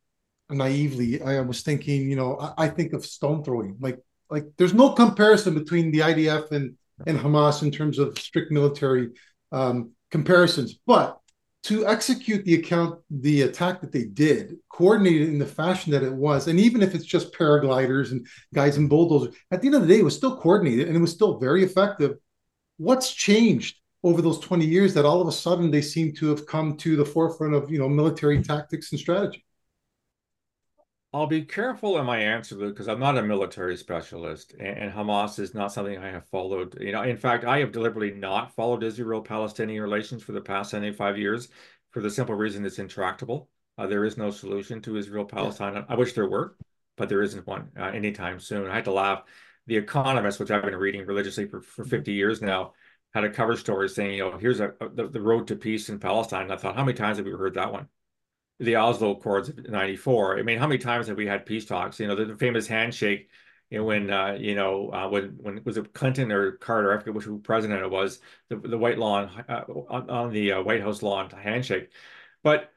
naively, 0.50 1.23
I 1.23 1.40
was 1.40 1.62
thinking, 1.62 2.11
you 2.11 2.17
know, 2.17 2.37
I, 2.38 2.64
I 2.64 2.69
think 2.69 2.93
of 2.93 3.05
stone 3.05 3.45
throwing. 3.45 3.76
Like, 3.81 3.99
like 4.31 4.45
there's 4.57 4.75
no 4.75 4.90
comparison 4.90 5.55
between 5.55 5.90
the 5.90 6.00
IDF 6.00 6.50
and, 6.52 6.76
and 7.07 7.19
Hamas 7.19 7.62
in 7.62 7.71
terms 7.71 7.99
of 7.99 8.19
strict 8.19 8.50
military 8.50 9.11
um, 9.52 9.93
comparisons. 10.11 10.78
But 10.87 11.19
to 11.65 11.87
execute 11.87 12.45
the 12.45 12.55
account 12.55 13.00
the 13.11 13.43
attack 13.43 13.81
that 13.81 13.93
they 13.93 14.05
did 14.05 14.57
coordinated 14.69 15.29
in 15.29 15.38
the 15.38 15.47
fashion 15.47 15.93
that 15.93 16.03
it 16.03 16.12
was 16.12 16.47
and 16.47 16.59
even 16.61 16.83
if 16.83 16.95
it's 16.95 17.05
just 17.05 17.33
paragliders 17.33 18.12
and 18.12 18.27
guys 18.55 18.77
in 18.77 18.88
bulldozers 18.88 19.35
at 19.50 19.61
the 19.61 19.67
end 19.67 19.75
of 19.75 19.83
the 19.83 19.88
day 19.88 19.99
it 19.99 20.05
was 20.05 20.17
still 20.17 20.37
coordinated 20.37 20.87
and 20.87 20.97
it 20.97 21.00
was 21.00 21.12
still 21.12 21.38
very 21.38 21.65
effective. 21.65 22.16
What's 22.77 23.12
changed 23.12 23.77
over 24.05 24.23
those 24.23 24.38
20 24.38 24.64
years 24.64 24.94
that 24.94 25.05
all 25.05 25.21
of 25.21 25.27
a 25.27 25.33
sudden 25.33 25.71
they 25.71 25.83
seem 25.83 26.14
to 26.14 26.29
have 26.29 26.47
come 26.47 26.77
to 26.77 26.97
the 26.97 27.05
forefront 27.05 27.55
of 27.55 27.71
you 27.71 27.79
know 27.79 27.88
military 27.88 28.42
tactics 28.42 28.92
and 28.92 29.01
strategy 29.01 29.44
I'll 31.12 31.27
be 31.27 31.42
careful 31.42 31.99
in 31.99 32.05
my 32.05 32.18
answer 32.18 32.55
because 32.55 32.87
I'm 32.87 33.01
not 33.01 33.16
a 33.16 33.23
military 33.23 33.77
specialist, 33.79 34.55
and, 34.59 34.79
and, 34.79 34.92
Hamas 34.92 35.38
is 35.38 35.55
not 35.55 35.73
something 35.73 35.97
I 35.97 36.11
have 36.11 36.27
followed. 36.29 36.77
You 36.81 36.92
know, 36.92 37.03
in 37.03 37.16
fact, 37.16 37.44
I 37.44 37.61
have 37.61 37.73
deliberately 37.73 38.11
not 38.11 38.55
followed 38.55 38.83
Israel-Palestinian 38.83 39.83
relations 39.83 40.23
for 40.23 40.33
the 40.33 40.40
past 40.42 40.71
75 40.71 41.16
years, 41.16 41.49
for 41.92 42.03
the 42.03 42.11
simple 42.11 42.35
reason 42.35 42.66
it's 42.66 42.79
intractable. 42.79 43.49
Uh, 43.79 43.87
there 43.87 44.05
is 44.05 44.18
no 44.18 44.31
solution 44.31 44.83
to 44.83 44.99
Israel-Palestine. 44.99 45.75
Yeah. 45.75 45.85
I 45.88 45.94
wish 45.94 46.12
there 46.12 46.29
were, 46.29 46.57
but 46.97 47.09
there 47.09 47.23
isn't 47.23 47.47
one 47.47 47.71
uh, 47.79 47.85
anytime 47.85 48.38
soon. 48.38 48.68
I 48.71 48.75
had 48.75 48.85
to 48.85 48.92
laugh. 48.92 49.23
The 49.66 49.77
Economist, 49.77 50.40
which 50.40 50.51
I've 50.51 50.62
been 50.62 50.77
reading 50.77 51.07
religiously 51.07 51.47
for, 51.47 51.62
for 51.62 51.85
50 51.85 52.12
years 52.12 52.42
now, 52.42 52.75
had 53.14 53.25
a 53.25 53.31
cover 53.31 53.57
story 53.57 53.88
saying, 53.88 54.14
you 54.14 54.31
know, 54.31 54.37
here's 54.37 54.61
a, 54.61 54.75
a 54.81 54.88
the, 54.90 55.09
the 55.09 55.21
road 55.21 55.47
to 55.49 55.57
peace 55.57 55.88
in 55.88 55.99
Palestine. 55.99 56.44
And 56.44 56.53
I 56.53 56.57
thought, 56.57 56.77
how 56.77 56.85
many 56.85 56.97
times 56.97 57.16
have 57.16 57.27
we 57.27 57.33
heard 57.33 57.55
that 57.55 57.73
one? 57.73 57.88
The 58.59 58.77
Oslo 58.77 59.12
Accords 59.12 59.49
of 59.49 59.68
'94. 59.68 60.38
I 60.38 60.42
mean, 60.42 60.59
how 60.59 60.66
many 60.66 60.79
times 60.79 61.07
have 61.09 61.16
we 61.16 61.27
had 61.27 61.47
peace 61.47 61.64
talks? 61.64 62.01
You 62.01 62.09
know, 62.09 62.16
the, 62.16 62.27
the 62.27 62.37
famous 62.37 62.66
handshake. 62.66 63.31
You 63.71 63.79
know, 63.79 63.85
when 63.85 64.11
uh, 64.11 64.37
you 64.38 64.55
know 64.55 64.90
uh, 64.90 65.09
when 65.09 65.38
when 65.40 65.62
was 65.64 65.77
it 65.77 65.92
Clinton 65.92 66.33
or 66.33 66.53
Carter? 66.53 66.92
I 66.92 66.99
forget 66.99 67.14
which 67.14 67.42
president 67.44 67.83
it 67.83 67.90
was. 67.90 68.21
The 68.49 68.57
the 68.57 68.79
White 68.79 68.99
Lawn 68.99 69.31
uh, 69.49 69.64
on, 69.88 70.11
on, 70.11 70.33
the 70.33 70.53
uh, 70.53 70.62
White 70.62 70.81
House 70.81 71.03
lawn 71.03 71.31
handshake, 71.31 71.90
but 72.42 72.73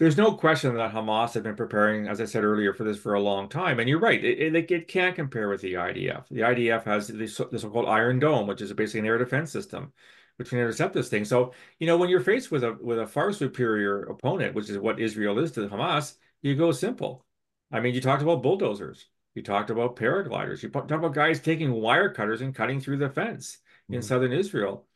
there's 0.00 0.16
no 0.16 0.32
question 0.32 0.74
that 0.76 0.94
Hamas 0.94 1.34
have 1.34 1.42
been 1.42 1.56
preparing, 1.56 2.08
as 2.08 2.22
I 2.22 2.24
said 2.24 2.42
earlier, 2.42 2.72
for 2.72 2.84
this 2.84 2.98
for 2.98 3.12
a 3.12 3.20
long 3.20 3.50
time. 3.50 3.78
And 3.78 3.88
you're 3.88 4.00
right, 4.00 4.24
it, 4.24 4.54
it, 4.54 4.70
it 4.70 4.88
can't 4.88 5.14
compare 5.14 5.50
with 5.50 5.60
the 5.60 5.74
IDF. 5.74 6.24
The 6.30 6.40
IDF 6.40 6.84
has 6.84 7.08
the, 7.08 7.48
the 7.52 7.58
so-called 7.58 7.86
Iron 7.86 8.18
Dome, 8.18 8.46
which 8.46 8.62
is 8.62 8.72
basically 8.72 9.00
an 9.00 9.06
air 9.06 9.18
defense 9.18 9.52
system 9.52 9.92
which 10.40 10.48
can 10.48 10.58
intercept 10.58 10.94
this 10.94 11.10
thing. 11.10 11.26
So, 11.26 11.52
you 11.78 11.86
know, 11.86 11.98
when 11.98 12.08
you're 12.08 12.22
faced 12.22 12.50
with 12.50 12.64
a 12.64 12.72
with 12.80 12.98
a 12.98 13.06
far 13.06 13.30
superior 13.30 14.04
opponent, 14.04 14.54
which 14.54 14.70
is 14.70 14.78
what 14.78 14.98
Israel 14.98 15.38
is 15.38 15.52
to 15.52 15.68
Hamas, 15.68 16.14
you 16.40 16.56
go 16.56 16.72
simple. 16.72 17.26
I 17.70 17.80
mean, 17.80 17.94
you 17.94 18.00
talked 18.00 18.22
about 18.22 18.42
bulldozers. 18.42 19.06
You 19.34 19.42
talked 19.42 19.68
about 19.68 19.96
paragliders. 19.96 20.62
You 20.62 20.70
talked 20.70 20.90
about 20.90 21.12
guys 21.12 21.40
taking 21.40 21.72
wire 21.72 22.08
cutters 22.08 22.40
and 22.40 22.54
cutting 22.54 22.80
through 22.80 22.96
the 22.96 23.10
fence 23.10 23.58
mm-hmm. 23.84 23.96
in 23.96 24.02
southern 24.02 24.32
Israel. 24.32 24.86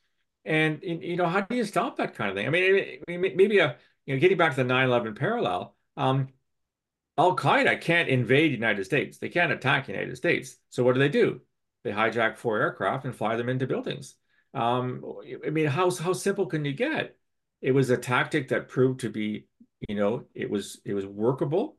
And, 0.46 0.80
you 0.82 1.16
know, 1.16 1.26
how 1.26 1.42
do 1.42 1.56
you 1.56 1.64
stop 1.64 1.98
that 1.98 2.14
kind 2.14 2.30
of 2.30 2.36
thing? 2.36 2.46
I 2.46 2.50
mean, 2.50 3.00
maybe 3.06 3.58
a 3.58 3.76
you 4.06 4.14
know, 4.14 4.20
getting 4.20 4.38
back 4.38 4.54
to 4.54 4.64
the 4.64 4.72
9/11 4.72 5.14
parallel. 5.14 5.76
Um, 5.98 6.28
Al 7.18 7.36
Qaeda 7.36 7.82
can't 7.82 8.08
invade 8.08 8.50
the 8.50 8.56
United 8.56 8.84
States. 8.84 9.18
They 9.18 9.28
can't 9.28 9.52
attack 9.52 9.84
the 9.86 9.92
United 9.92 10.16
States. 10.16 10.56
So 10.70 10.84
what 10.84 10.94
do 10.94 11.00
they 11.00 11.10
do? 11.10 11.42
They 11.82 11.92
hijack 11.92 12.38
four 12.38 12.58
aircraft 12.58 13.04
and 13.04 13.14
fly 13.14 13.36
them 13.36 13.50
into 13.50 13.66
buildings. 13.66 14.14
Um, 14.54 15.04
I 15.46 15.50
mean, 15.50 15.66
how 15.66 15.90
how 15.90 16.12
simple 16.12 16.46
can 16.46 16.64
you 16.64 16.72
get? 16.72 17.16
It 17.60 17.72
was 17.72 17.90
a 17.90 17.96
tactic 17.96 18.48
that 18.48 18.68
proved 18.68 19.00
to 19.00 19.10
be, 19.10 19.46
you 19.88 19.96
know, 19.96 20.26
it 20.34 20.48
was 20.50 20.80
it 20.84 20.94
was 20.94 21.06
workable. 21.06 21.76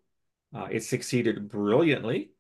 Uh, 0.54 0.68
it 0.72 0.84
succeeded 0.84 1.50
brilliantly, 1.50 2.32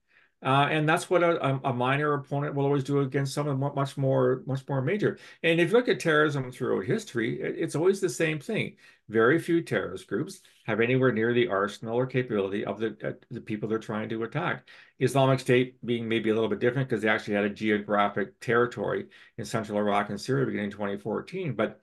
uh, 0.46 0.68
and 0.70 0.88
that's 0.88 1.10
what 1.10 1.24
a, 1.24 1.60
a, 1.64 1.74
minor 1.74 2.14
opponent 2.14 2.54
will 2.54 2.66
always 2.66 2.84
do 2.84 3.00
against 3.00 3.34
someone 3.34 3.60
much 3.74 3.98
more 3.98 4.44
much 4.46 4.62
more 4.70 4.80
major. 4.80 5.18
And 5.42 5.60
if 5.60 5.72
you 5.72 5.76
look 5.76 5.90
at 5.90 6.00
terrorism 6.00 6.52
throughout 6.52 6.86
history, 6.86 7.42
it's 7.42 7.76
always 7.76 8.00
the 8.00 8.10
same 8.10 8.40
thing. 8.40 8.76
Very 9.10 9.40
few 9.40 9.64
terrorist 9.64 10.06
groups 10.06 10.42
have 10.68 10.82
anywhere 10.82 11.12
near 11.12 11.34
the 11.34 11.48
arsenal 11.48 11.96
or 11.98 12.06
capability 12.06 12.64
of 12.64 12.80
the 12.80 12.96
uh, 13.04 13.14
the 13.32 13.42
people 13.42 13.68
they're 13.68 13.80
trying 13.80 14.08
to 14.10 14.22
attack. 14.22 14.70
Islamic 15.00 15.40
State 15.40 15.84
being 15.84 16.08
maybe 16.08 16.30
a 16.30 16.36
little 16.36 16.50
bit 16.50 16.60
different 16.60 16.90
because 16.90 17.02
they 17.02 17.10
actually 17.10 17.34
had 17.34 17.46
a 17.46 17.50
geographic 17.50 18.40
territory 18.40 19.08
in 19.40 19.46
central 19.46 19.80
Iraq 19.80 20.12
and 20.12 20.22
Syria 20.22 20.46
beginning 20.46 20.66
in 20.66 20.72
2014. 20.72 21.54
But 21.54 21.82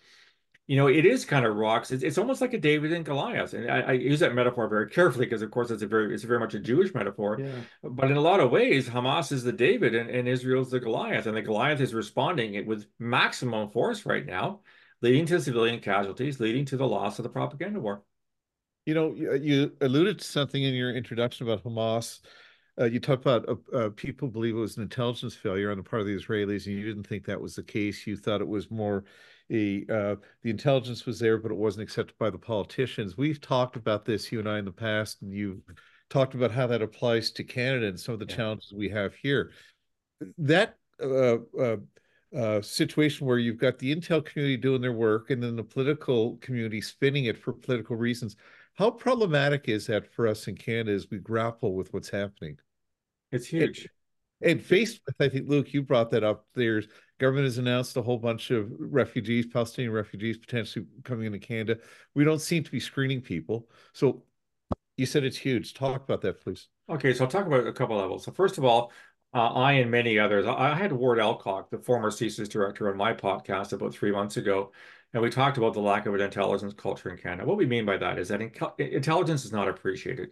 you 0.66 0.76
know, 0.76 0.86
it 0.86 1.04
is 1.04 1.24
kind 1.24 1.44
of 1.44 1.56
rocks. 1.56 1.90
It's, 1.90 2.02
it's 2.02 2.18
almost 2.18 2.40
like 2.40 2.54
a 2.54 2.58
David 2.58 2.92
and 2.92 3.04
Goliath, 3.04 3.52
and 3.52 3.70
I, 3.70 3.80
I 3.80 3.92
use 3.92 4.20
that 4.20 4.34
metaphor 4.34 4.68
very 4.68 4.88
carefully 4.88 5.26
because, 5.26 5.42
of 5.42 5.50
course, 5.50 5.70
it's 5.70 5.82
a 5.82 5.86
very 5.86 6.14
it's 6.14 6.24
very 6.24 6.38
much 6.38 6.54
a 6.54 6.60
Jewish 6.60 6.94
metaphor. 6.94 7.40
Yeah. 7.40 7.50
But 7.82 8.10
in 8.10 8.16
a 8.16 8.20
lot 8.20 8.40
of 8.40 8.50
ways, 8.50 8.88
Hamas 8.88 9.32
is 9.32 9.42
the 9.42 9.52
David 9.52 9.94
and, 9.94 10.08
and 10.08 10.28
Israel's 10.28 10.70
the 10.70 10.80
Goliath, 10.80 11.26
and 11.26 11.36
the 11.36 11.42
Goliath 11.42 11.80
is 11.80 11.94
responding 11.94 12.64
with 12.66 12.86
maximum 12.98 13.70
force 13.70 14.06
right 14.06 14.24
now 14.24 14.60
leading 15.00 15.26
to 15.26 15.40
civilian 15.40 15.80
casualties, 15.80 16.38
leading 16.38 16.64
to 16.64 16.76
the 16.76 16.86
loss 16.86 17.18
of 17.18 17.24
the 17.24 17.28
propaganda 17.28 17.80
war. 17.80 18.04
You 18.86 18.94
know, 18.94 19.12
you, 19.12 19.34
you 19.34 19.72
alluded 19.80 20.20
to 20.20 20.24
something 20.24 20.62
in 20.62 20.74
your 20.74 20.94
introduction 20.94 21.46
about 21.46 21.64
Hamas 21.64 22.20
uh, 22.80 22.84
you 22.84 23.00
talked 23.00 23.22
about 23.22 23.46
uh, 23.48 23.76
uh, 23.76 23.90
people 23.90 24.28
believe 24.28 24.56
it 24.56 24.60
was 24.60 24.76
an 24.76 24.82
intelligence 24.82 25.34
failure 25.34 25.70
on 25.70 25.76
the 25.76 25.82
part 25.82 26.00
of 26.00 26.06
the 26.06 26.16
Israelis, 26.16 26.66
and 26.66 26.74
you 26.74 26.84
didn't 26.84 27.06
think 27.06 27.24
that 27.26 27.40
was 27.40 27.54
the 27.54 27.62
case. 27.62 28.06
You 28.06 28.16
thought 28.16 28.40
it 28.40 28.48
was 28.48 28.70
more 28.70 29.04
a 29.50 29.84
uh, 29.88 30.16
the 30.42 30.50
intelligence 30.50 31.06
was 31.06 31.18
there, 31.18 31.38
but 31.38 31.50
it 31.50 31.56
wasn't 31.56 31.82
accepted 31.82 32.16
by 32.18 32.30
the 32.30 32.38
politicians. 32.38 33.16
We've 33.16 33.40
talked 33.40 33.76
about 33.76 34.04
this, 34.04 34.30
you 34.30 34.38
and 34.38 34.48
I, 34.48 34.58
in 34.58 34.64
the 34.64 34.72
past, 34.72 35.22
and 35.22 35.32
you've 35.32 35.62
talked 36.10 36.34
about 36.34 36.52
how 36.52 36.66
that 36.66 36.82
applies 36.82 37.30
to 37.32 37.44
Canada 37.44 37.86
and 37.86 37.98
some 37.98 38.14
of 38.14 38.20
the 38.20 38.26
yeah. 38.28 38.36
challenges 38.36 38.72
we 38.72 38.88
have 38.90 39.14
here. 39.14 39.50
That 40.38 40.76
uh, 41.02 41.38
uh, 41.58 41.76
uh, 42.36 42.62
situation 42.62 43.26
where 43.26 43.38
you've 43.38 43.58
got 43.58 43.78
the 43.78 43.94
intel 43.94 44.24
community 44.24 44.56
doing 44.56 44.80
their 44.80 44.92
work 44.92 45.30
and 45.30 45.42
then 45.42 45.56
the 45.56 45.62
political 45.62 46.36
community 46.36 46.80
spinning 46.80 47.26
it 47.26 47.36
for 47.36 47.52
political 47.52 47.96
reasons. 47.96 48.36
How 48.74 48.90
problematic 48.90 49.68
is 49.68 49.86
that 49.88 50.12
for 50.14 50.26
us 50.26 50.48
in 50.48 50.56
Canada 50.56 50.92
as 50.92 51.10
we 51.10 51.18
grapple 51.18 51.74
with 51.74 51.92
what's 51.92 52.08
happening? 52.08 52.58
It's 53.30 53.46
huge. 53.46 53.88
And, 54.40 54.52
and 54.52 54.62
faced 54.62 55.02
with, 55.06 55.14
I 55.20 55.28
think, 55.28 55.48
Luke, 55.48 55.74
you 55.74 55.82
brought 55.82 56.10
that 56.10 56.24
up. 56.24 56.46
There's 56.54 56.88
government 57.22 57.44
has 57.44 57.58
announced 57.58 57.96
a 57.96 58.02
whole 58.02 58.18
bunch 58.18 58.50
of 58.50 58.68
refugees, 58.78 59.46
Palestinian 59.46 59.92
refugees, 59.92 60.36
potentially 60.36 60.84
coming 61.04 61.26
into 61.26 61.38
Canada. 61.38 61.80
We 62.14 62.24
don't 62.24 62.40
seem 62.40 62.64
to 62.64 62.70
be 62.70 62.80
screening 62.80 63.20
people. 63.20 63.68
So 63.92 64.24
you 64.96 65.06
said 65.06 65.22
it's 65.22 65.36
huge. 65.36 65.72
Talk 65.72 66.02
about 66.02 66.20
that, 66.22 66.42
please. 66.42 66.66
Okay, 66.90 67.14
so 67.14 67.24
I'll 67.24 67.30
talk 67.30 67.46
about 67.46 67.66
a 67.66 67.72
couple 67.72 67.96
levels. 67.96 68.24
So 68.24 68.32
first 68.32 68.58
of 68.58 68.64
all, 68.64 68.90
uh, 69.32 69.46
I 69.46 69.74
and 69.74 69.90
many 69.90 70.18
others, 70.18 70.46
I 70.46 70.74
had 70.74 70.92
Ward 70.92 71.18
Elcock, 71.18 71.70
the 71.70 71.78
former 71.78 72.10
CSIS 72.10 72.48
director, 72.48 72.90
on 72.90 72.98
my 72.98 73.14
podcast 73.14 73.72
about 73.72 73.94
three 73.94 74.10
months 74.10 74.36
ago, 74.36 74.72
and 75.14 75.22
we 75.22 75.30
talked 75.30 75.56
about 75.56 75.74
the 75.74 75.80
lack 75.80 76.06
of 76.06 76.14
an 76.14 76.20
intelligence 76.20 76.74
culture 76.74 77.08
in 77.08 77.16
Canada. 77.16 77.46
What 77.46 77.56
we 77.56 77.66
mean 77.66 77.86
by 77.86 77.96
that 77.98 78.18
is 78.18 78.28
that 78.28 78.42
intelligence 78.78 79.44
is 79.44 79.52
not 79.52 79.68
appreciated. 79.68 80.30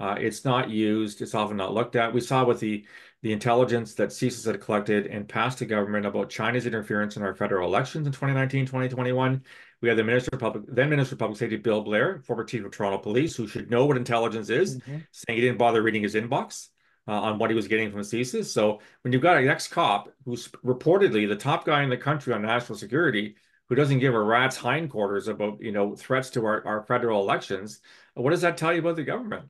Uh, 0.00 0.16
it's 0.18 0.44
not 0.44 0.70
used. 0.70 1.22
It's 1.22 1.34
often 1.34 1.56
not 1.56 1.74
looked 1.74 1.96
at. 1.96 2.12
We 2.12 2.20
saw 2.20 2.44
with 2.44 2.60
the 2.60 2.86
the 3.22 3.32
intelligence 3.32 3.94
that 3.94 4.10
CSIS 4.10 4.46
had 4.46 4.60
collected 4.60 5.06
and 5.08 5.28
passed 5.28 5.58
to 5.58 5.66
government 5.66 6.06
about 6.06 6.30
China's 6.30 6.66
interference 6.66 7.16
in 7.16 7.22
our 7.24 7.34
federal 7.34 7.66
elections 7.66 8.06
in 8.06 8.12
2019, 8.12 8.66
2021. 8.66 9.42
We 9.80 9.88
had 9.88 9.98
the 9.98 10.04
Minister 10.04 10.30
of 10.32 10.40
Public, 10.40 10.64
then 10.68 10.88
Minister 10.88 11.16
of 11.16 11.18
Public 11.18 11.36
Safety, 11.36 11.56
Bill 11.56 11.80
Blair, 11.80 12.20
former 12.24 12.44
chief 12.44 12.64
of 12.64 12.70
Toronto 12.70 12.98
Police, 12.98 13.34
who 13.34 13.48
should 13.48 13.70
know 13.70 13.86
what 13.86 13.96
intelligence 13.96 14.50
is, 14.50 14.78
mm-hmm. 14.78 14.98
saying 15.10 15.36
he 15.36 15.40
didn't 15.40 15.58
bother 15.58 15.82
reading 15.82 16.02
his 16.02 16.14
inbox 16.14 16.68
uh, 17.08 17.12
on 17.12 17.38
what 17.38 17.50
he 17.50 17.56
was 17.56 17.66
getting 17.66 17.90
from 17.90 18.00
CSIS. 18.00 18.46
So 18.46 18.80
when 19.02 19.12
you've 19.12 19.22
got 19.22 19.38
an 19.38 19.48
ex-cop 19.48 20.10
who's 20.24 20.48
reportedly 20.64 21.28
the 21.28 21.36
top 21.36 21.64
guy 21.64 21.82
in 21.82 21.90
the 21.90 21.96
country 21.96 22.32
on 22.32 22.42
national 22.42 22.78
security, 22.78 23.34
who 23.68 23.74
doesn't 23.74 23.98
give 23.98 24.14
a 24.14 24.20
rat's 24.20 24.56
hindquarters 24.56 25.28
about 25.28 25.60
you 25.60 25.72
know 25.72 25.94
threats 25.94 26.30
to 26.30 26.44
our, 26.44 26.64
our 26.66 26.82
federal 26.82 27.20
elections, 27.20 27.80
what 28.14 28.30
does 28.30 28.42
that 28.42 28.56
tell 28.56 28.72
you 28.72 28.78
about 28.78 28.96
the 28.96 29.02
government? 29.02 29.48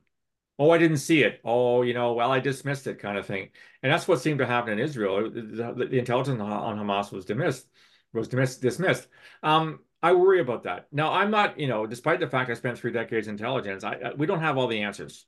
Oh, 0.59 0.71
I 0.71 0.77
didn't 0.77 0.97
see 0.97 1.23
it. 1.23 1.39
Oh, 1.45 1.83
you 1.83 1.93
know, 1.93 2.13
well, 2.13 2.31
I 2.31 2.41
dismissed 2.41 2.85
it, 2.85 2.99
kind 2.99 3.17
of 3.17 3.25
thing. 3.25 3.49
And 3.81 3.91
that's 3.91 4.09
what 4.09 4.19
seemed 4.19 4.39
to 4.39 4.45
happen 4.45 4.73
in 4.73 4.79
Israel. 4.79 5.31
The, 5.31 5.87
the, 5.89 5.97
intelligence 5.97 6.41
on 6.41 6.77
Hamas 6.77 7.13
was 7.13 7.23
dismissed. 7.23 7.69
Was 8.11 8.27
dismissed. 8.27 8.61
Dismissed. 8.61 9.07
Um, 9.41 9.79
I 10.03 10.13
worry 10.13 10.41
about 10.41 10.63
that. 10.63 10.87
Now, 10.91 11.13
I'm 11.13 11.31
not, 11.31 11.57
you 11.57 11.67
know, 11.67 11.87
despite 11.87 12.19
the 12.19 12.27
fact 12.27 12.49
I 12.49 12.55
spent 12.55 12.77
three 12.77 12.91
decades 12.91 13.27
in 13.27 13.35
intelligence, 13.35 13.85
I, 13.85 13.93
I 13.93 14.13
we 14.17 14.25
don't 14.25 14.41
have 14.41 14.57
all 14.57 14.67
the 14.67 14.81
answers. 14.81 15.25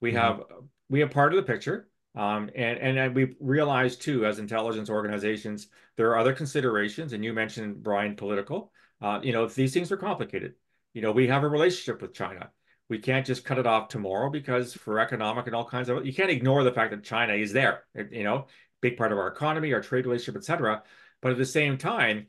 We 0.00 0.10
mm-hmm. 0.10 0.18
have 0.18 0.40
we 0.90 1.00
have 1.00 1.10
part 1.10 1.32
of 1.32 1.36
the 1.36 1.50
picture. 1.52 1.88
Um, 2.14 2.50
and, 2.54 2.78
and, 2.78 2.98
and 2.98 3.14
we 3.14 3.36
realize 3.40 3.96
too, 3.96 4.26
as 4.26 4.38
intelligence 4.38 4.90
organizations, 4.90 5.68
there 5.96 6.10
are 6.10 6.18
other 6.18 6.34
considerations. 6.34 7.12
And 7.12 7.24
you 7.24 7.32
mentioned 7.32 7.82
Brian, 7.82 8.16
political. 8.16 8.72
Uh, 9.00 9.20
you 9.22 9.32
know, 9.32 9.46
these 9.46 9.72
things 9.72 9.90
are 9.90 9.96
complicated. 9.96 10.54
You 10.92 11.02
know, 11.02 11.12
we 11.12 11.28
have 11.28 11.42
a 11.44 11.48
relationship 11.48 12.02
with 12.02 12.12
China. 12.12 12.50
We 12.88 12.98
can't 12.98 13.26
just 13.26 13.44
cut 13.44 13.58
it 13.58 13.66
off 13.66 13.88
tomorrow 13.88 14.28
because 14.28 14.74
for 14.74 15.00
economic 15.00 15.46
and 15.46 15.54
all 15.54 15.64
kinds 15.64 15.88
of 15.88 16.04
you 16.04 16.12
can't 16.12 16.30
ignore 16.30 16.62
the 16.64 16.72
fact 16.72 16.90
that 16.90 17.02
China 17.02 17.34
is 17.34 17.52
there. 17.52 17.84
You 17.94 18.24
know, 18.24 18.46
big 18.80 18.96
part 18.96 19.12
of 19.12 19.18
our 19.18 19.28
economy, 19.28 19.72
our 19.72 19.80
trade 19.80 20.06
relationship, 20.06 20.36
etc. 20.36 20.82
But 21.20 21.32
at 21.32 21.38
the 21.38 21.46
same 21.46 21.78
time, 21.78 22.26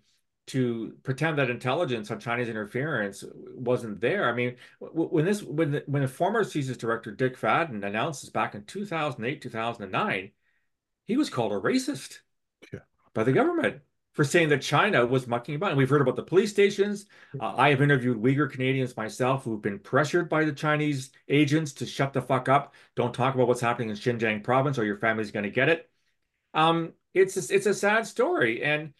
to 0.47 0.97
pretend 1.03 1.37
that 1.37 1.49
intelligence 1.49 2.11
on 2.11 2.19
Chinese 2.19 2.49
interference 2.49 3.23
wasn't 3.55 4.01
there. 4.01 4.29
I 4.29 4.33
mean, 4.33 4.55
when 4.79 5.25
this 5.25 5.41
when 5.41 5.71
the, 5.71 5.83
when 5.85 6.01
the 6.01 6.07
former 6.07 6.43
CSIS 6.43 6.77
director 6.77 7.11
Dick 7.11 7.37
Fadden 7.37 7.85
announced 7.85 8.21
this 8.21 8.29
back 8.29 8.53
in 8.53 8.65
2008, 8.65 9.41
2009, 9.41 10.31
he 11.05 11.17
was 11.17 11.29
called 11.29 11.53
a 11.53 11.59
racist 11.59 12.19
yeah. 12.73 12.81
by 13.13 13.23
the 13.23 13.31
government 13.31 13.81
for 14.13 14.23
saying 14.23 14.49
that 14.49 14.61
China 14.61 15.05
was 15.05 15.27
mucking 15.27 15.55
about. 15.55 15.71
And 15.71 15.77
we've 15.77 15.89
heard 15.89 16.01
about 16.01 16.15
the 16.15 16.23
police 16.23 16.51
stations. 16.51 17.07
Uh, 17.39 17.53
I 17.57 17.69
have 17.69 17.81
interviewed 17.81 18.21
Uyghur 18.21 18.51
Canadians 18.51 18.95
myself 18.95 19.43
who've 19.43 19.61
been 19.61 19.79
pressured 19.79 20.29
by 20.29 20.45
the 20.45 20.51
Chinese 20.51 21.11
agents 21.27 21.73
to 21.73 21.85
shut 21.85 22.13
the 22.13 22.21
fuck 22.21 22.47
up. 22.47 22.73
Don't 22.95 23.13
talk 23.13 23.33
about 23.33 23.47
what's 23.47 23.61
happening 23.61 23.89
in 23.89 23.95
Xinjiang 23.95 24.43
province 24.43 24.77
or 24.77 24.85
your 24.85 24.97
family's 24.97 25.31
going 25.31 25.43
to 25.43 25.49
get 25.49 25.69
it. 25.69 25.89
Um, 26.53 26.93
it's 27.13 27.37
a, 27.37 27.55
it's 27.55 27.65
a 27.65 27.73
sad 27.73 28.05
story. 28.05 28.63
And 28.63 28.93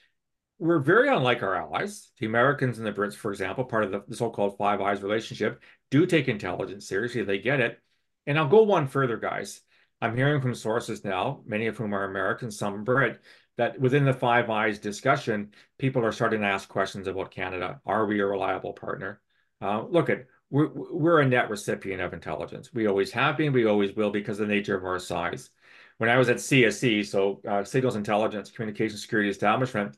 we're 0.58 0.80
very 0.80 1.10
unlike 1.10 1.44
our 1.44 1.56
allies. 1.56 2.12
The 2.20 2.26
Americans 2.26 2.78
and 2.78 2.88
the 2.88 2.92
Brits, 2.92 3.16
for 3.16 3.32
example, 3.32 3.66
part 3.66 3.84
of 3.84 3.92
the, 3.92 4.04
the 4.08 4.16
so-called 4.16 4.58
Five 4.58 4.82
Eyes 4.82 5.02
relationship, 5.04 5.62
do 5.92 6.06
take 6.06 6.28
intelligence 6.28 6.88
seriously. 6.88 7.24
They 7.24 7.40
get 7.40 7.60
it. 7.60 7.80
And 8.26 8.40
I'll 8.40 8.48
go 8.48 8.64
one 8.64 8.88
further, 8.88 9.18
guys. 9.18 9.62
I'm 10.02 10.18
hearing 10.18 10.42
from 10.42 10.56
sources 10.56 11.06
now, 11.06 11.42
many 11.46 11.68
of 11.68 11.78
whom 11.78 11.94
are 11.94 12.04
American, 12.04 12.52
some 12.52 12.84
Brit, 12.84 13.22
that 13.58 13.80
within 13.80 14.06
the 14.06 14.14
Five 14.14 14.50
Eyes 14.50 14.80
discussion, 14.80 15.52
people 15.78 16.04
are 16.04 16.12
starting 16.12 16.42
to 16.42 16.48
ask 16.48 16.68
questions 16.68 17.08
about 17.08 17.32
Canada. 17.32 17.80
Are 17.86 18.06
we 18.06 18.20
a 18.20 18.26
reliable 18.26 18.74
partner? 18.74 19.22
Uh, 19.62 19.84
look 19.84 20.10
at 20.10 20.26
we're, 20.50 20.70
we're 20.70 21.22
a 21.22 21.26
net 21.26 21.50
recipient 21.50 22.02
of 22.02 22.14
intelligence. 22.14 22.74
We 22.74 22.88
always 22.88 23.12
have 23.12 23.38
been. 23.38 23.54
We 23.54 23.66
always 23.66 23.96
will 23.96 24.12
because 24.12 24.40
of 24.40 24.48
the 24.48 24.54
nature 24.54 24.78
of 24.78 24.86
our 24.86 25.00
size. 25.00 25.50
When 25.98 26.10
I 26.10 26.18
was 26.18 26.30
at 26.30 26.38
CSE, 26.38 27.06
so 27.06 27.42
uh, 27.48 27.64
Signals 27.64 27.96
Intelligence 27.96 28.52
Communication 28.52 28.98
Security 28.98 29.30
Establishment, 29.30 29.96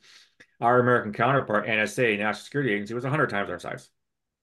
our 0.62 0.80
American 0.80 1.14
counterpart, 1.14 1.66
NSA, 1.66 2.18
National 2.18 2.44
Security 2.44 2.74
Agency, 2.74 2.94
was 2.94 3.04
100 3.04 3.30
times 3.30 3.50
our 3.50 3.60
size. 3.60 3.90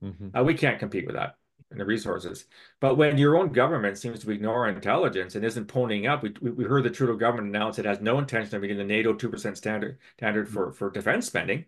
Mm-hmm. 0.03 0.37
Uh, 0.37 0.43
we 0.43 0.55
can't 0.55 0.79
compete 0.79 1.07
with 1.07 1.15
that 1.15 1.37
in 1.73 1.79
the 1.79 1.85
resources. 1.85 2.45
But 2.81 2.97
when 2.97 3.19
your 3.19 3.37
own 3.37 3.53
government 3.53 3.99
seems 3.99 4.21
to 4.21 4.31
ignore 4.31 4.69
intelligence 4.69 5.35
and 5.35 5.45
isn't 5.45 5.69
ponying 5.69 6.09
up, 6.09 6.23
we, 6.23 6.31
we 6.51 6.65
heard 6.65 6.85
the 6.85 6.91
Trudeau 6.91 7.17
government 7.17 7.49
announce 7.49 7.79
it 7.79 7.85
has 7.85 8.01
no 8.01 8.19
intention 8.19 8.55
of 8.55 8.63
meeting 8.63 8.79
the 8.79 8.85
NATO 8.85 9.15
2% 9.15 9.57
standard 9.57 9.99
standard 10.17 10.49
for, 10.49 10.73
for 10.73 10.91
defense 10.91 11.27
spending. 11.27 11.65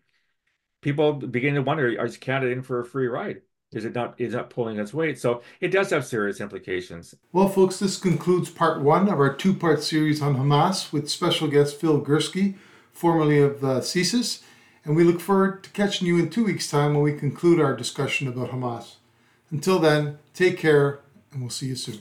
People 0.82 1.14
begin 1.14 1.54
to 1.54 1.62
wonder, 1.62 1.88
is 2.04 2.16
Canada 2.16 2.52
in 2.52 2.62
for 2.62 2.80
a 2.80 2.84
free 2.84 3.06
ride? 3.06 3.42
Is 3.72 3.84
it 3.84 3.94
not 3.94 4.20
is 4.20 4.34
not 4.34 4.50
pulling 4.50 4.78
its 4.78 4.94
weight? 4.94 5.18
So 5.18 5.42
it 5.60 5.68
does 5.68 5.90
have 5.90 6.06
serious 6.06 6.40
implications. 6.40 7.14
Well, 7.32 7.48
folks, 7.48 7.78
this 7.78 7.98
concludes 7.98 8.48
part 8.48 8.82
one 8.82 9.08
of 9.08 9.18
our 9.18 9.34
two-part 9.34 9.82
series 9.82 10.22
on 10.22 10.36
Hamas 10.36 10.92
with 10.92 11.10
special 11.10 11.48
guest 11.48 11.80
Phil 11.80 12.00
Gurski 12.00 12.54
formerly 12.92 13.40
of 13.40 13.64
uh, 13.64 13.80
CSIS, 13.80 14.42
and 14.84 14.94
we 14.94 15.02
look 15.02 15.20
forward 15.20 15.64
to 15.64 15.70
catching 15.70 16.06
you 16.06 16.18
in 16.18 16.30
two 16.30 16.44
weeks' 16.44 16.70
time 16.70 16.94
when 16.94 17.02
we 17.02 17.12
conclude 17.12 17.60
our 17.60 17.76
discussion 17.76 18.28
about 18.28 18.50
Hamas. 18.50 18.94
Until 19.50 19.78
then, 19.78 20.18
take 20.32 20.58
care, 20.58 21.00
and 21.32 21.40
we'll 21.40 21.50
see 21.50 21.66
you 21.66 21.76
soon. 21.76 22.00